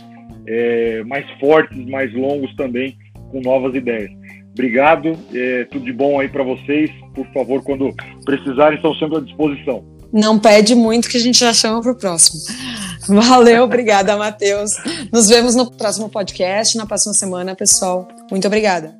é, 0.46 1.02
mais 1.04 1.28
fortes, 1.38 1.84
mais 1.86 2.12
longos 2.14 2.54
também, 2.56 2.96
com 3.30 3.40
novas 3.40 3.74
ideias. 3.74 4.10
Obrigado, 4.52 5.16
é, 5.32 5.64
tudo 5.64 5.84
de 5.84 5.92
bom 5.92 6.20
aí 6.20 6.28
para 6.28 6.42
vocês. 6.42 6.90
Por 7.14 7.26
favor, 7.32 7.62
quando 7.62 7.94
precisarem, 8.24 8.76
estão 8.76 8.94
sempre 8.94 9.18
à 9.18 9.20
disposição. 9.20 9.84
Não 10.12 10.38
pede 10.38 10.74
muito 10.74 11.08
que 11.08 11.16
a 11.16 11.20
gente 11.20 11.38
já 11.38 11.52
chama 11.52 11.80
para 11.80 11.92
o 11.92 11.94
próximo. 11.94 12.40
Valeu, 13.08 13.64
obrigada, 13.64 14.16
Matheus. 14.16 14.70
Nos 15.12 15.28
vemos 15.28 15.54
no 15.54 15.70
próximo 15.70 16.08
podcast, 16.08 16.76
na 16.76 16.84
próxima 16.84 17.14
semana, 17.14 17.54
pessoal. 17.54 18.08
Muito 18.30 18.46
obrigada. 18.46 18.94